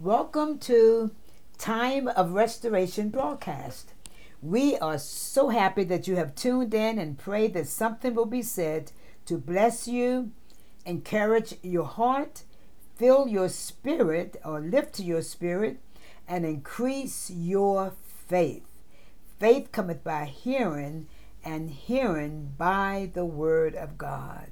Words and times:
Welcome 0.00 0.58
to 0.58 1.12
Time 1.56 2.08
of 2.08 2.32
Restoration 2.32 3.10
broadcast. 3.10 3.92
We 4.42 4.76
are 4.78 4.98
so 4.98 5.50
happy 5.50 5.84
that 5.84 6.08
you 6.08 6.16
have 6.16 6.34
tuned 6.34 6.74
in 6.74 6.98
and 6.98 7.16
pray 7.16 7.46
that 7.46 7.68
something 7.68 8.12
will 8.12 8.26
be 8.26 8.42
said 8.42 8.90
to 9.26 9.38
bless 9.38 9.86
you, 9.86 10.32
encourage 10.84 11.54
your 11.62 11.84
heart, 11.84 12.42
fill 12.96 13.28
your 13.28 13.48
spirit 13.48 14.36
or 14.44 14.58
lift 14.58 14.98
your 14.98 15.22
spirit, 15.22 15.78
and 16.26 16.44
increase 16.44 17.30
your 17.30 17.92
faith. 18.26 18.66
Faith 19.38 19.70
cometh 19.70 20.02
by 20.02 20.24
hearing, 20.24 21.06
and 21.44 21.70
hearing 21.70 22.52
by 22.58 23.10
the 23.14 23.24
word 23.24 23.76
of 23.76 23.96
God. 23.96 24.50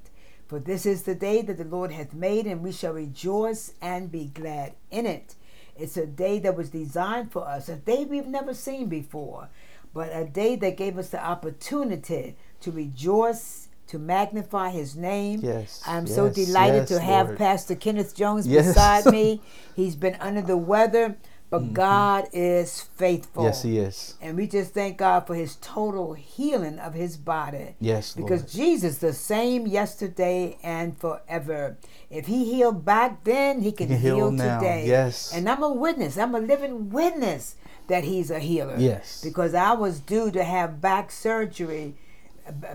For 0.52 0.58
this 0.58 0.84
is 0.84 1.04
the 1.04 1.14
day 1.14 1.40
that 1.40 1.56
the 1.56 1.64
Lord 1.64 1.92
hath 1.92 2.12
made, 2.12 2.46
and 2.46 2.62
we 2.62 2.72
shall 2.72 2.92
rejoice 2.92 3.72
and 3.80 4.12
be 4.12 4.26
glad 4.26 4.74
in 4.90 5.06
it. 5.06 5.34
It's 5.78 5.96
a 5.96 6.04
day 6.04 6.40
that 6.40 6.58
was 6.58 6.68
designed 6.68 7.32
for 7.32 7.48
us, 7.48 7.70
a 7.70 7.76
day 7.76 8.04
we've 8.04 8.26
never 8.26 8.52
seen 8.52 8.90
before, 8.90 9.48
but 9.94 10.10
a 10.12 10.26
day 10.26 10.56
that 10.56 10.76
gave 10.76 10.98
us 10.98 11.08
the 11.08 11.24
opportunity 11.24 12.36
to 12.60 12.70
rejoice, 12.70 13.68
to 13.86 13.98
magnify 13.98 14.68
his 14.68 14.94
name. 14.94 15.40
Yes. 15.42 15.82
I'm 15.86 16.04
yes, 16.04 16.14
so 16.14 16.28
delighted 16.28 16.80
yes, 16.80 16.88
to 16.88 17.00
have 17.00 17.28
Lord. 17.28 17.38
Pastor 17.38 17.74
Kenneth 17.74 18.14
Jones 18.14 18.46
Yes. 18.46 18.66
beside 18.66 19.06
me. 19.06 19.40
He's 19.74 19.96
been 19.96 20.16
under 20.16 20.42
the 20.42 20.58
weather, 20.58 21.16
but 21.52 21.74
God 21.74 22.28
is 22.32 22.80
faithful. 22.80 23.42
Mm-hmm. 23.42 23.48
Yes, 23.48 23.62
he 23.62 23.78
is. 23.78 24.14
And 24.22 24.38
we 24.38 24.46
just 24.46 24.72
thank 24.72 24.96
God 24.96 25.26
for 25.26 25.34
his 25.34 25.56
total 25.56 26.14
healing 26.14 26.78
of 26.78 26.94
his 26.94 27.18
body. 27.18 27.74
Yes, 27.78 28.14
Because 28.14 28.40
Lord. 28.40 28.50
Jesus 28.52 28.96
the 28.96 29.12
same 29.12 29.66
yesterday 29.66 30.56
and 30.62 30.96
forever. 30.96 31.76
If 32.08 32.26
he 32.26 32.50
healed 32.50 32.86
back 32.86 33.24
then, 33.24 33.60
he 33.60 33.70
can, 33.70 33.88
can 33.88 33.98
heal 33.98 34.30
heal, 34.30 34.30
today. 34.30 34.86
Yes. 34.86 35.30
And 35.34 35.46
I'm 35.46 35.62
a 35.62 35.70
witness. 35.70 36.16
I'm 36.16 36.34
a 36.34 36.40
living 36.40 36.88
witness 36.88 37.56
that 37.86 38.04
he's 38.04 38.30
a 38.30 38.38
healer. 38.38 38.76
Yes. 38.78 39.20
Because 39.22 39.52
I 39.52 39.74
was 39.74 40.00
due 40.00 40.30
to 40.30 40.44
have 40.44 40.80
back 40.80 41.10
surgery 41.10 41.96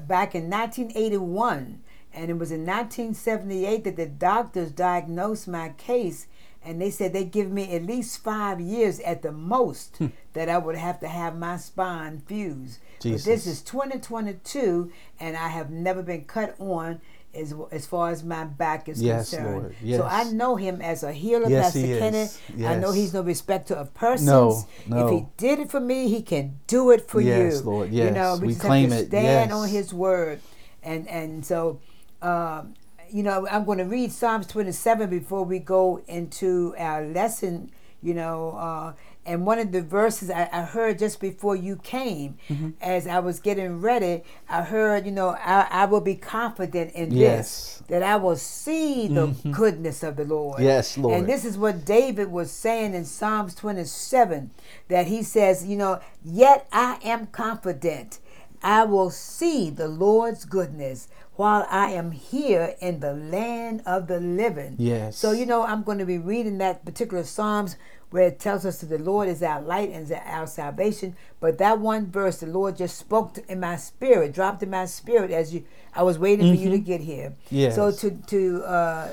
back 0.07 0.35
in 0.35 0.51
1981 0.51 1.81
and 2.13 2.29
it 2.29 2.37
was 2.37 2.51
in 2.51 2.61
1978 2.61 3.83
that 3.83 3.95
the 3.95 4.05
doctors 4.05 4.71
diagnosed 4.71 5.47
my 5.47 5.69
case 5.77 6.27
and 6.67 6.81
they 6.81 6.91
said 6.91 7.13
they'd 7.13 7.31
give 7.31 7.49
me 7.49 7.73
at 7.75 7.85
least 7.85 8.23
five 8.23 8.59
years 8.59 8.99
at 8.99 9.21
the 9.21 9.31
most 9.31 9.97
Hmm. 9.97 10.07
that 10.33 10.49
I 10.49 10.57
would 10.57 10.75
have 10.75 10.99
to 10.99 11.07
have 11.07 11.37
my 11.37 11.57
spine 11.57 12.21
fused. 12.27 12.79
But 13.01 13.23
this 13.23 13.47
is 13.47 13.61
2022 13.61 14.91
and 15.19 15.37
I 15.37 15.47
have 15.49 15.69
never 15.69 16.01
been 16.03 16.25
cut 16.25 16.55
on 16.59 17.01
as, 17.33 17.53
as 17.71 17.85
far 17.85 18.09
as 18.09 18.23
my 18.23 18.43
back 18.45 18.89
is 18.89 19.01
Yes, 19.01 19.29
concerned. 19.29 19.75
Lord. 19.83 19.99
So 19.99 20.03
I 20.03 20.23
know 20.31 20.55
him 20.55 20.81
as 20.81 21.03
a 21.03 21.11
healer, 21.13 21.49
Yes, 21.49 21.65
Pastor 21.65 21.79
he 21.79 21.91
is. 21.91 21.99
Kenneth. 21.99 22.41
I 22.65 22.75
know 22.75 22.91
he's 22.91 23.13
no 23.13 23.21
respecter 23.21 23.75
of 23.75 23.93
persons. 23.93 24.27
No, 24.27 24.65
no. 24.87 25.05
If 25.07 25.13
he 25.13 25.25
did 25.37 25.59
it 25.59 25.69
for 25.71 25.79
me, 25.79 26.07
he 26.09 26.21
can 26.21 26.59
do 26.67 26.91
it 26.91 27.07
for 27.07 27.21
Yes, 27.21 27.59
you. 27.59 27.61
Lord, 27.61 27.91
You 27.91 28.09
know, 28.11 28.33
yes. 28.33 28.39
we, 28.41 28.47
We 28.47 28.55
claim 28.55 28.89
have 28.89 28.99
to 28.99 29.05
it, 29.05 29.07
stand 29.09 29.49
yes. 29.51 29.53
on 29.53 29.67
his 29.69 29.93
word. 29.93 30.39
And 30.83 31.07
and 31.07 31.45
so 31.45 31.79
um, 32.21 32.73
you 33.11 33.23
know, 33.23 33.47
I'm 33.49 33.65
going 33.65 33.77
to 33.79 33.85
read 33.85 34.11
Psalms 34.11 34.47
27 34.47 35.09
before 35.09 35.43
we 35.43 35.59
go 35.59 36.01
into 36.07 36.75
our 36.77 37.05
lesson, 37.05 37.71
you 38.01 38.13
know, 38.13 38.51
uh, 38.51 38.93
and 39.25 39.45
one 39.45 39.59
of 39.59 39.73
the 39.73 39.81
verses 39.81 40.29
I, 40.29 40.47
I 40.53 40.61
heard 40.61 40.99
just 40.99 41.19
before 41.19 41.55
you 41.55 41.75
came, 41.77 42.37
Mm-hmm. 42.47 42.69
as 42.81 43.07
I 43.07 43.19
was 43.19 43.41
getting 43.41 43.81
ready, 43.81 44.23
I 44.47 44.61
heard, 44.61 45.05
you 45.05 45.11
know, 45.11 45.29
I, 45.37 45.67
I 45.69 45.85
will 45.85 45.99
be 45.99 46.15
confident 46.15 46.93
in 46.93 47.11
Yes. 47.11 47.81
Mm-hmm. 47.81 47.83
this, 47.83 47.83
that 47.89 48.03
I 48.03 48.15
will 48.15 48.37
see 48.37 49.07
the 49.09 49.35
goodness 49.51 50.01
of 50.03 50.15
the 50.15 50.23
Lord. 50.23 50.61
Yes, 50.61 50.97
Lord. 50.97 51.13
And 51.17 51.27
this 51.27 51.43
is 51.43 51.57
what 51.57 51.83
David 51.83 52.31
was 52.31 52.51
saying 52.51 52.93
in 52.93 53.03
Psalms 53.03 53.53
27 53.55 54.51
that 54.87 55.07
he 55.07 55.23
says, 55.23 55.65
you 55.65 55.75
know, 55.75 55.99
yet 56.23 56.67
I 56.71 56.99
am 57.03 57.27
confident 57.27 58.19
I 58.67 58.83
will 58.83 59.11
see 59.11 59.69
the 59.69 59.87
Lord's 59.87 60.43
goodness 60.43 61.07
while 61.37 61.65
I 61.69 61.91
am 61.91 62.11
here 62.11 62.75
in 62.81 62.99
the 62.99 63.13
land 63.13 63.81
of 63.85 64.07
the 64.07 64.19
living. 64.19 64.75
Yes. 64.77 65.17
So, 65.17 65.31
you 65.31 65.45
know, 65.45 65.63
I'm 65.63 65.83
going 65.83 65.99
to 65.99 66.05
be 66.05 66.17
reading 66.17 66.57
that 66.57 66.83
particular 66.83 67.23
Psalms 67.23 67.77
where 68.09 68.27
it 68.27 68.41
tells 68.41 68.65
us 68.65 68.81
that 68.81 68.87
the 68.87 68.97
Lord 68.97 69.29
is 69.29 69.41
our 69.41 69.61
light 69.61 69.91
and 69.91 70.11
our 70.11 70.47
salvation. 70.47 71.15
But 71.39 71.59
that 71.59 71.79
one 71.79 72.11
verse, 72.11 72.41
the 72.41 72.47
Lord 72.47 72.75
just 72.75 72.97
spoke 72.97 73.35
to, 73.35 73.49
in 73.49 73.61
my 73.61 73.77
spirit, 73.77 74.33
dropped 74.33 74.61
in 74.61 74.69
my 74.69 74.85
spirit 74.85 75.31
as 75.31 75.53
you. 75.53 75.63
I 75.95 76.03
was 76.03 76.19
waiting 76.19 76.53
for 76.53 76.61
you 76.61 76.69
to 76.69 76.79
get 76.79 76.99
here. 76.99 77.35
Yes. 77.49 77.73
So 77.75 77.89
to 77.91 78.11
to 78.27 78.63
uh, 78.65 79.11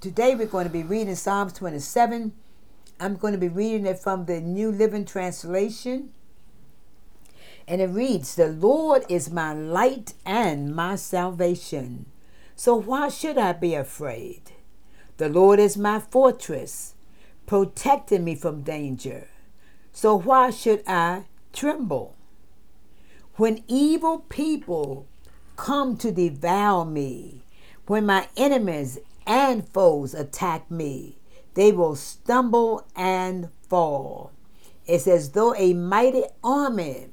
today 0.00 0.34
we're 0.34 0.46
going 0.46 0.66
to 0.66 0.72
be 0.72 0.84
reading 0.84 1.14
Psalms 1.16 1.52
27. 1.52 2.32
I'm 2.98 3.16
going 3.16 3.34
to 3.34 3.38
be 3.38 3.48
reading 3.48 3.84
it 3.84 3.98
from 3.98 4.24
the 4.24 4.40
New 4.40 4.72
Living 4.72 5.04
Translation. 5.04 6.14
And 7.68 7.80
it 7.80 7.86
reads, 7.86 8.34
The 8.34 8.48
Lord 8.48 9.04
is 9.08 9.30
my 9.30 9.52
light 9.52 10.14
and 10.24 10.74
my 10.74 10.96
salvation. 10.96 12.06
So 12.54 12.76
why 12.76 13.08
should 13.08 13.38
I 13.38 13.52
be 13.52 13.74
afraid? 13.74 14.52
The 15.16 15.28
Lord 15.28 15.58
is 15.58 15.76
my 15.76 15.98
fortress, 15.98 16.94
protecting 17.46 18.24
me 18.24 18.34
from 18.34 18.62
danger. 18.62 19.28
So 19.92 20.14
why 20.14 20.50
should 20.50 20.82
I 20.86 21.24
tremble? 21.52 22.14
When 23.36 23.64
evil 23.66 24.20
people 24.28 25.06
come 25.56 25.96
to 25.98 26.12
devour 26.12 26.84
me, 26.84 27.42
when 27.86 28.06
my 28.06 28.28
enemies 28.36 28.98
and 29.26 29.68
foes 29.68 30.14
attack 30.14 30.70
me, 30.70 31.18
they 31.54 31.72
will 31.72 31.96
stumble 31.96 32.86
and 32.94 33.48
fall. 33.68 34.32
It's 34.86 35.06
as 35.06 35.30
though 35.30 35.54
a 35.54 35.72
mighty 35.72 36.24
army 36.44 37.08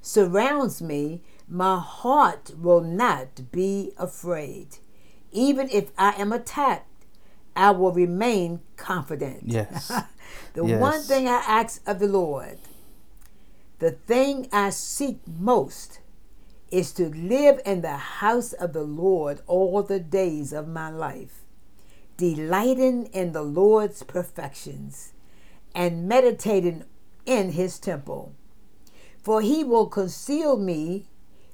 surrounds 0.00 0.80
me, 0.80 1.22
my 1.48 1.78
heart 1.78 2.52
will 2.58 2.80
not 2.80 3.50
be 3.52 3.92
afraid. 3.98 4.78
Even 5.32 5.68
if 5.70 5.90
I 5.98 6.12
am 6.12 6.32
attacked, 6.32 6.86
I 7.56 7.72
will 7.72 7.92
remain 7.92 8.60
confident. 8.76 9.42
Yes. 9.46 9.88
the 10.54 10.64
Yes. 10.64 10.80
one 10.80 11.02
thing 11.02 11.26
I 11.28 11.42
ask 11.46 11.82
of 11.88 11.98
the 11.98 12.08
Lord, 12.08 12.58
the 13.78 13.92
thing 13.92 14.48
I 14.52 14.70
seek 14.70 15.20
most, 15.26 16.00
is 16.70 16.92
to 16.92 17.08
live 17.08 17.60
in 17.66 17.80
the 17.82 17.96
house 17.96 18.52
of 18.52 18.72
the 18.72 18.82
Lord 18.84 19.40
all 19.46 19.82
the 19.82 19.98
days 19.98 20.52
of 20.52 20.68
my 20.68 20.88
life, 20.88 21.42
delighting 22.16 23.06
in 23.06 23.32
the 23.32 23.42
Lord's 23.42 24.02
perfections 24.04 25.12
and 25.74 26.08
meditating 26.08 26.84
in 27.26 27.52
his 27.52 27.78
temple. 27.78 28.34
For 29.22 29.42
he 29.42 29.64
will 29.64 29.86
conceal 29.86 30.56
me 30.56 31.06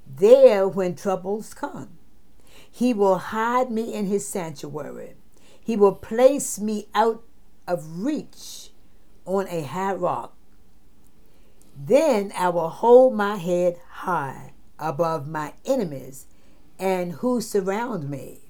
there 0.05 0.67
when 0.67 0.95
troubles 0.95 1.53
come. 1.53 1.97
He 2.69 2.93
will 2.93 3.17
hide 3.17 3.71
me 3.71 3.93
in 3.93 4.05
his 4.05 4.27
sanctuary. 4.27 5.15
He 5.59 5.75
will 5.75 5.95
place 5.95 6.59
me 6.59 6.87
out 6.95 7.23
of 7.67 8.03
reach 8.03 8.69
on 9.25 9.47
a 9.49 9.63
high 9.63 9.93
rock. 9.93 10.35
Then 11.75 12.31
I 12.37 12.49
will 12.49 12.69
hold 12.69 13.13
my 13.13 13.35
head 13.35 13.77
high 13.89 14.53
above 14.79 15.27
my 15.27 15.53
enemies 15.65 16.27
and 16.79 17.13
who 17.13 17.41
surround 17.41 18.09
me. 18.09 18.41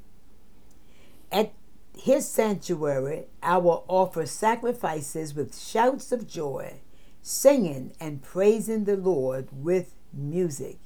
At 1.32 1.54
his 1.98 2.28
sanctuary, 2.28 3.26
I 3.42 3.58
will 3.58 3.84
offer 3.88 4.26
sacrifices 4.26 5.34
with 5.34 5.58
shouts 5.58 6.12
of 6.12 6.28
joy, 6.28 6.82
singing 7.22 7.94
and 8.00 8.22
praising 8.22 8.86
the 8.86 8.98
Lord 8.98 9.50
with 9.52 9.96
music. 10.14 10.78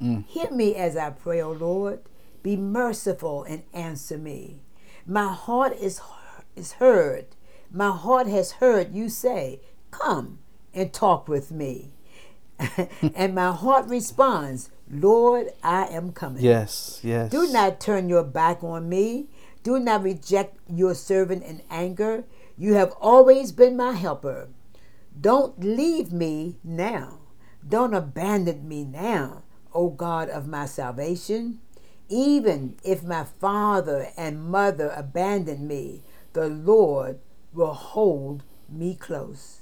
Mm. 0.00 0.26
Hear 0.26 0.50
me 0.50 0.74
as 0.74 0.96
I 0.96 1.10
pray, 1.10 1.40
O 1.40 1.52
Lord. 1.52 2.00
Be 2.42 2.56
merciful 2.56 3.44
and 3.44 3.62
answer 3.72 4.18
me. 4.18 4.60
My 5.06 5.32
heart 5.32 5.76
is, 5.78 6.00
is 6.56 6.72
heard. 6.72 7.26
My 7.70 7.90
heart 7.90 8.26
has 8.26 8.52
heard 8.52 8.94
you 8.94 9.08
say, 9.08 9.60
Come 9.90 10.40
and 10.74 10.92
talk 10.92 11.28
with 11.28 11.52
me. 11.52 11.92
and 13.14 13.34
my 13.34 13.52
heart 13.52 13.88
responds, 13.88 14.70
Lord, 14.90 15.48
I 15.62 15.86
am 15.86 16.12
coming. 16.12 16.42
Yes. 16.42 17.00
Yes. 17.02 17.30
Do 17.30 17.50
not 17.50 17.80
turn 17.80 18.08
your 18.08 18.24
back 18.24 18.62
on 18.62 18.88
me. 18.88 19.28
Do 19.62 19.78
not 19.78 20.02
reject 20.02 20.58
your 20.68 20.94
servant 20.94 21.44
in 21.44 21.62
anger. 21.70 22.24
You 22.58 22.74
have 22.74 22.92
always 23.00 23.52
been 23.52 23.76
my 23.76 23.92
helper. 23.92 24.48
Don't 25.20 25.62
leave 25.62 26.12
me 26.12 26.56
now. 26.64 27.18
Don't 27.66 27.94
abandon 27.94 28.66
me 28.68 28.84
now, 28.84 29.42
O 29.72 29.88
God 29.88 30.28
of 30.28 30.46
my 30.46 30.66
salvation. 30.66 31.60
Even 32.08 32.76
if 32.84 33.02
my 33.02 33.24
father 33.24 34.08
and 34.16 34.44
mother 34.44 34.92
abandon 34.96 35.66
me, 35.66 36.02
the 36.32 36.48
Lord 36.48 37.20
will 37.52 37.74
hold 37.74 38.42
me 38.68 38.94
close. 38.94 39.60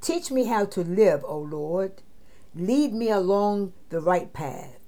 Teach 0.00 0.30
me 0.30 0.44
how 0.44 0.64
to 0.66 0.82
live, 0.82 1.24
O 1.24 1.38
Lord. 1.38 2.02
Lead 2.54 2.92
me 2.92 3.10
along 3.10 3.72
the 3.88 4.00
right 4.00 4.32
path, 4.32 4.78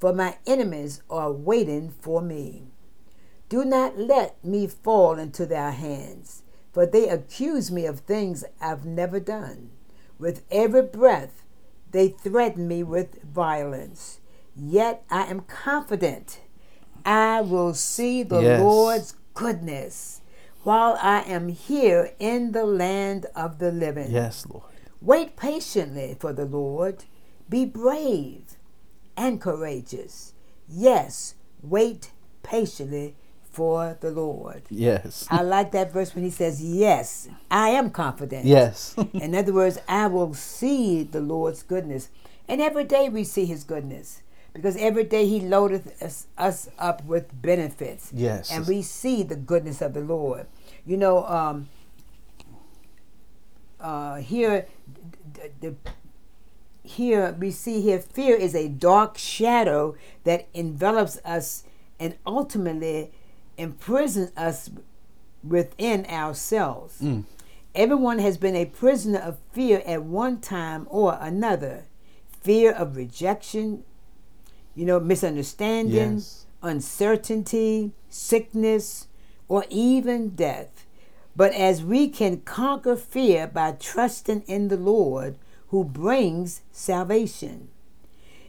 for 0.00 0.12
my 0.12 0.38
enemies 0.46 1.02
are 1.10 1.32
waiting 1.32 1.92
for 2.00 2.22
me. 2.22 2.68
Do 3.48 3.64
not 3.64 3.98
let 3.98 4.42
me 4.44 4.66
fall 4.66 5.18
into 5.18 5.44
their 5.44 5.72
hands. 5.72 6.41
For 6.72 6.86
they 6.86 7.08
accuse 7.08 7.70
me 7.70 7.86
of 7.86 8.00
things 8.00 8.44
I've 8.60 8.84
never 8.84 9.20
done. 9.20 9.70
With 10.18 10.44
every 10.50 10.82
breath, 10.82 11.44
they 11.90 12.08
threaten 12.08 12.66
me 12.66 12.82
with 12.82 13.22
violence. 13.22 14.20
Yet 14.56 15.04
I 15.10 15.24
am 15.24 15.40
confident 15.40 16.40
I 17.04 17.40
will 17.40 17.74
see 17.74 18.22
the 18.22 18.40
Yes. 18.40 18.60
Lord's 18.60 19.14
goodness 19.34 20.20
while 20.62 20.96
I 21.02 21.22
am 21.22 21.48
here 21.48 22.12
in 22.18 22.52
the 22.52 22.64
land 22.64 23.26
of 23.34 23.58
the 23.58 23.72
living. 23.72 24.10
Yes, 24.10 24.46
Lord. 24.48 24.72
Wait 25.00 25.36
patiently 25.36 26.16
for 26.18 26.32
the 26.32 26.44
Lord. 26.44 27.04
Be 27.48 27.64
brave 27.64 28.56
and 29.16 29.40
courageous. 29.40 30.34
Yes, 30.68 31.34
wait 31.60 32.12
patiently 32.42 33.16
for 33.52 33.96
the 34.00 34.10
Lord. 34.10 34.62
Yes. 34.70 35.26
I 35.30 35.42
like 35.42 35.72
that 35.72 35.92
verse 35.92 36.14
when 36.14 36.24
he 36.24 36.30
says, 36.30 36.62
Yes, 36.62 37.28
I 37.50 37.68
am 37.70 37.90
confident. 37.90 38.46
Yes. 38.46 38.94
In 39.12 39.34
other 39.34 39.52
words, 39.52 39.78
I 39.88 40.06
will 40.06 40.34
see 40.34 41.02
the 41.02 41.20
Lord's 41.20 41.62
goodness. 41.62 42.08
And 42.48 42.60
every 42.60 42.84
day 42.84 43.08
we 43.08 43.24
see 43.24 43.44
his 43.44 43.62
goodness. 43.64 44.22
Because 44.54 44.76
every 44.76 45.04
day 45.04 45.26
he 45.26 45.40
loadeth 45.40 46.02
us, 46.02 46.26
us 46.36 46.68
up 46.78 47.04
with 47.04 47.40
benefits. 47.40 48.10
Yes. 48.14 48.50
And 48.50 48.66
we 48.66 48.82
see 48.82 49.22
the 49.22 49.36
goodness 49.36 49.80
of 49.80 49.94
the 49.94 50.00
Lord. 50.00 50.46
You 50.84 50.96
know, 50.98 51.24
um, 51.26 51.68
uh, 53.80 54.16
here, 54.16 54.66
d- 55.32 55.40
the, 55.60 55.74
here 56.82 57.34
we 57.38 57.50
see 57.50 57.80
here 57.80 57.98
fear 58.00 58.34
is 58.36 58.54
a 58.54 58.68
dark 58.68 59.16
shadow 59.16 59.94
that 60.24 60.48
envelops 60.52 61.18
us 61.24 61.64
and 61.98 62.16
ultimately 62.26 63.12
imprisons 63.62 64.32
us 64.36 64.70
within 65.42 66.04
ourselves. 66.06 67.00
Mm. 67.00 67.24
Everyone 67.74 68.18
has 68.18 68.36
been 68.36 68.54
a 68.56 68.66
prisoner 68.66 69.18
of 69.18 69.38
fear 69.52 69.82
at 69.86 70.02
one 70.02 70.40
time 70.40 70.86
or 70.90 71.16
another. 71.20 71.84
Fear 72.42 72.72
of 72.72 72.96
rejection, 72.96 73.84
you 74.74 74.84
know, 74.84 75.00
misunderstanding, 75.00 76.14
Yes. 76.14 76.46
uncertainty, 76.62 77.92
sickness, 78.10 79.06
or 79.48 79.64
even 79.70 80.30
death. 80.30 80.86
But 81.34 81.52
as 81.54 81.82
we 81.82 82.08
can 82.08 82.42
conquer 82.42 82.96
fear 82.96 83.46
by 83.46 83.72
trusting 83.72 84.42
in 84.46 84.68
the 84.68 84.76
Lord 84.76 85.36
who 85.68 85.82
brings 85.84 86.60
salvation. 86.70 87.68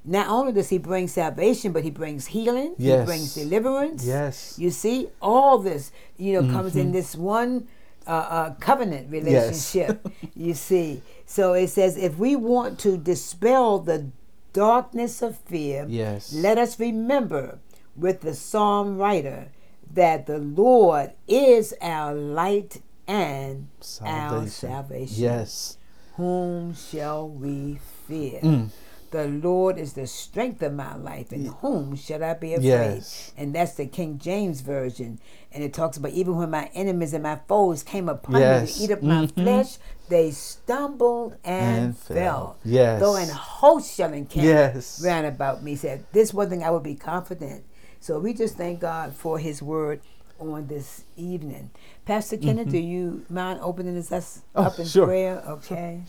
Not 0.05 0.27
only 0.27 0.51
does 0.51 0.69
he 0.69 0.77
bring 0.77 1.07
salvation, 1.07 1.71
but 1.71 1.83
he 1.83 1.89
brings 1.89 2.27
healing, 2.27 2.75
Yes. 2.77 2.99
he 3.01 3.05
brings 3.05 3.35
deliverance. 3.35 4.05
Yes. 4.05 4.57
You 4.59 4.69
see, 4.69 5.07
all 5.21 5.57
this, 5.59 5.91
you 6.17 6.33
know, 6.33 6.51
comes 6.51 6.71
Mm-hmm. 6.71 6.79
in 6.81 6.91
this 6.91 7.15
one 7.15 7.67
uh, 8.05 8.09
uh, 8.11 8.53
covenant 8.55 9.09
relationship. 9.09 10.05
you 10.35 10.53
see. 10.53 11.01
So 11.25 11.53
it 11.53 11.69
says 11.69 11.95
if 11.95 12.17
we 12.17 12.35
want 12.35 12.79
to 12.79 12.97
dispel 12.97 13.79
the 13.79 14.09
darkness 14.51 15.21
of 15.21 15.37
fear, 15.39 15.85
Yes. 15.87 16.33
let 16.33 16.57
us 16.57 16.77
remember 16.79 17.59
with 17.95 18.21
the 18.21 18.33
psalm 18.35 18.97
writer 18.97 19.47
that 19.93 20.25
the 20.25 20.37
Lord 20.39 21.13
is 21.29 21.73
our 21.81 22.13
light 22.13 22.81
and 23.07 23.67
our 24.01 24.47
salvation. 24.47 25.23
Yes. 25.23 25.77
Whom 26.17 26.73
shall 26.75 27.27
we 27.29 27.79
fear? 28.07 28.39
Mm. 28.41 28.69
The 29.13 29.27
Lord 29.27 29.77
is 29.77 29.93
the 29.93 30.07
strength 30.07 30.63
of 30.63 30.73
my 30.73 30.95
life, 30.95 31.31
and 31.31 31.47
whom 31.61 31.95
shall 31.95 32.23
I 32.23 32.33
be 32.33 32.55
afraid? 32.55 32.63
Yes. 32.65 33.31
And 33.37 33.53
that's 33.53 33.75
the 33.75 33.85
King 33.85 34.17
James 34.17 34.61
Version. 34.61 35.19
And 35.51 35.63
it 35.63 35.71
talks 35.71 35.97
about 35.97 36.13
even 36.13 36.35
when 36.35 36.49
my 36.49 36.71
enemies 36.73 37.13
and 37.13 37.21
my 37.21 37.37
foes 37.47 37.83
came 37.83 38.09
upon 38.09 38.33
me 38.33 38.65
to 38.67 38.73
eat 38.83 38.89
up 38.89 39.03
my 39.03 39.27
Mhm. 39.27 39.33
flesh, 39.35 39.77
they 40.09 40.31
stumbled 40.31 41.35
and, 41.43 41.77
And 41.85 41.97
fell. 41.97 42.15
fell. 42.15 42.57
Yes. 42.65 42.99
Though 43.01 43.15
an 43.15 43.29
host 43.29 43.93
shall 43.95 44.11
encamp 44.13 44.45
Yes. 44.47 44.99
round 45.05 45.27
about 45.27 45.61
me, 45.63 45.75
said, 45.75 46.05
This 46.11 46.33
one 46.33 46.49
thing 46.49 46.63
I 46.63 46.71
will 46.71 46.79
be 46.79 46.95
confident. 46.95 47.65
So 47.99 48.19
we 48.19 48.33
just 48.33 48.57
thank 48.57 48.79
God 48.79 49.13
for 49.13 49.37
his 49.37 49.61
word 49.61 50.01
on 50.39 50.65
this 50.65 51.03
evening. 51.15 51.69
Pastor 52.05 52.35
Kenneth, 52.37 52.69
do 52.69 52.79
you 52.79 53.25
mind 53.29 53.59
opening 53.61 53.95
us 53.95 54.09
Mm-hmm. 54.09 54.39
Oh, 54.55 54.63
up 54.63 54.79
in 54.79 54.85
sure. 54.87 55.05
prayer? 55.05 55.43
Okay. 55.47 56.01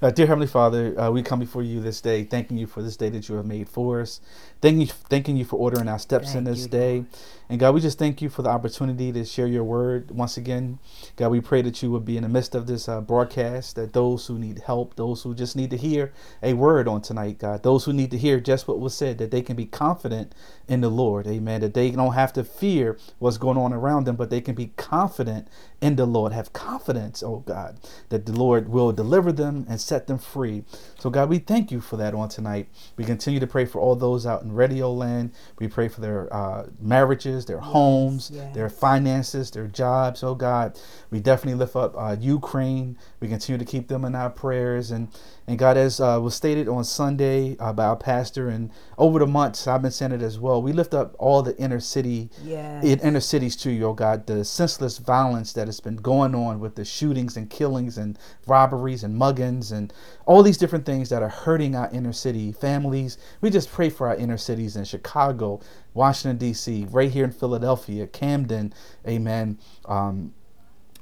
Uh, 0.00 0.10
dear 0.10 0.28
Heavenly 0.28 0.46
Father, 0.46 0.98
uh, 0.98 1.10
we 1.10 1.24
come 1.24 1.40
before 1.40 1.62
you 1.64 1.80
this 1.80 2.00
day, 2.00 2.22
thanking 2.22 2.56
you 2.56 2.68
for 2.68 2.82
this 2.82 2.96
day 2.96 3.08
that 3.08 3.28
you 3.28 3.34
have 3.34 3.46
made 3.46 3.68
for 3.68 4.00
us. 4.00 4.20
Thanking 4.60 4.82
you, 4.82 4.86
thanking 4.86 5.36
you 5.36 5.44
for 5.44 5.56
ordering 5.56 5.88
our 5.88 5.98
steps 5.98 6.36
in 6.36 6.44
this 6.44 6.62
you, 6.62 6.68
day. 6.68 7.04
And 7.50 7.58
God, 7.58 7.74
we 7.74 7.80
just 7.80 7.98
thank 7.98 8.20
you 8.20 8.28
for 8.28 8.42
the 8.42 8.50
opportunity 8.50 9.10
to 9.10 9.24
share 9.24 9.46
your 9.46 9.64
word 9.64 10.10
once 10.10 10.36
again. 10.36 10.78
God, 11.16 11.30
we 11.30 11.40
pray 11.40 11.62
that 11.62 11.82
you 11.82 11.90
would 11.90 12.04
be 12.04 12.16
in 12.16 12.22
the 12.22 12.28
midst 12.28 12.54
of 12.54 12.66
this 12.66 12.88
uh, 12.88 13.00
broadcast, 13.00 13.76
that 13.76 13.94
those 13.94 14.26
who 14.26 14.38
need 14.38 14.62
help, 14.66 14.96
those 14.96 15.22
who 15.22 15.34
just 15.34 15.56
need 15.56 15.70
to 15.70 15.78
hear 15.78 16.12
a 16.42 16.52
word 16.52 16.86
on 16.86 17.00
tonight, 17.00 17.38
God, 17.38 17.62
those 17.62 17.86
who 17.86 17.92
need 17.94 18.10
to 18.10 18.18
hear 18.18 18.38
just 18.38 18.68
what 18.68 18.80
was 18.80 18.94
said, 18.94 19.16
that 19.18 19.30
they 19.30 19.40
can 19.40 19.56
be 19.56 19.64
confident 19.64 20.34
in 20.68 20.82
the 20.82 20.90
Lord. 20.90 21.26
Amen. 21.26 21.62
That 21.62 21.74
they 21.74 21.90
don't 21.90 22.12
have 22.12 22.32
to 22.34 22.44
fear 22.44 22.98
what's 23.18 23.38
going 23.38 23.56
on 23.56 23.72
around 23.72 24.04
them, 24.04 24.16
but 24.16 24.28
they 24.28 24.42
can 24.42 24.54
be 24.54 24.72
confident 24.76 25.48
in 25.80 25.96
the 25.96 26.06
Lord. 26.06 26.32
Have 26.32 26.52
confidence, 26.52 27.22
oh 27.22 27.38
God, 27.46 27.78
that 28.10 28.26
the 28.26 28.32
Lord 28.32 28.68
will 28.68 28.92
deliver 28.92 29.32
them 29.32 29.64
and 29.68 29.80
set 29.80 30.06
them 30.06 30.18
free. 30.18 30.64
So, 30.98 31.10
God, 31.10 31.28
we 31.30 31.38
thank 31.38 31.70
you 31.70 31.80
for 31.80 31.96
that 31.96 32.14
on 32.14 32.28
tonight. 32.28 32.68
We 32.96 33.04
continue 33.04 33.40
to 33.40 33.46
pray 33.46 33.64
for 33.64 33.80
all 33.80 33.96
those 33.96 34.26
out 34.26 34.42
in 34.42 34.52
radio 34.52 34.92
land. 34.92 35.32
We 35.58 35.68
pray 35.68 35.88
for 35.88 36.00
their 36.00 36.32
uh, 36.34 36.66
marriages, 36.80 37.37
their 37.46 37.60
homes, 37.60 38.30
yes. 38.32 38.54
their 38.54 38.68
finances, 38.68 39.50
their 39.50 39.66
jobs. 39.66 40.22
Oh 40.22 40.34
God, 40.34 40.78
we 41.10 41.20
definitely 41.20 41.58
lift 41.58 41.76
up 41.76 41.94
uh, 41.96 42.16
Ukraine. 42.18 42.96
We 43.20 43.28
continue 43.28 43.58
to 43.58 43.64
keep 43.64 43.88
them 43.88 44.04
in 44.04 44.14
our 44.14 44.30
prayers. 44.30 44.90
And 44.90 45.08
and 45.46 45.58
God, 45.58 45.76
as 45.78 45.98
uh, 46.00 46.18
was 46.22 46.34
stated 46.34 46.68
on 46.68 46.84
Sunday 46.84 47.56
uh, 47.58 47.72
by 47.72 47.86
our 47.86 47.96
pastor, 47.96 48.48
and 48.50 48.70
over 48.98 49.18
the 49.18 49.26
months 49.26 49.66
I've 49.66 49.80
been 49.82 49.90
saying 49.90 50.12
it 50.12 50.22
as 50.22 50.38
well. 50.38 50.60
We 50.62 50.72
lift 50.72 50.92
up 50.94 51.14
all 51.18 51.42
the 51.42 51.56
inner 51.56 51.80
city, 51.80 52.28
Yes. 52.44 52.84
in 52.84 52.98
inner 53.00 53.20
cities 53.20 53.56
to 53.56 53.70
you, 53.70 53.86
oh 53.86 53.94
God. 53.94 54.26
The 54.26 54.44
senseless 54.44 54.98
violence 54.98 55.52
that 55.54 55.66
has 55.66 55.80
been 55.80 55.96
going 55.96 56.34
on 56.34 56.60
with 56.60 56.74
the 56.74 56.84
shootings 56.84 57.36
and 57.36 57.48
killings 57.48 57.96
and 57.96 58.18
robberies 58.46 59.04
and 59.04 59.18
muggings 59.18 59.72
and 59.72 59.92
all 60.26 60.42
these 60.42 60.58
different 60.58 60.84
things 60.84 61.08
that 61.08 61.22
are 61.22 61.28
hurting 61.30 61.74
our 61.74 61.90
inner 61.92 62.12
city 62.12 62.52
families. 62.52 63.16
We 63.40 63.48
just 63.50 63.70
pray 63.70 63.88
for 63.90 64.08
our 64.08 64.16
inner 64.16 64.36
cities 64.36 64.76
in 64.76 64.84
Chicago, 64.84 65.60
Washington 65.94 66.38
D.C., 66.38 66.86
right 66.90 67.10
here 67.10 67.24
in 67.24 67.32
Philadelphia, 67.32 68.06
Camden, 68.06 68.72
Amen. 69.06 69.58
Um, 69.86 70.34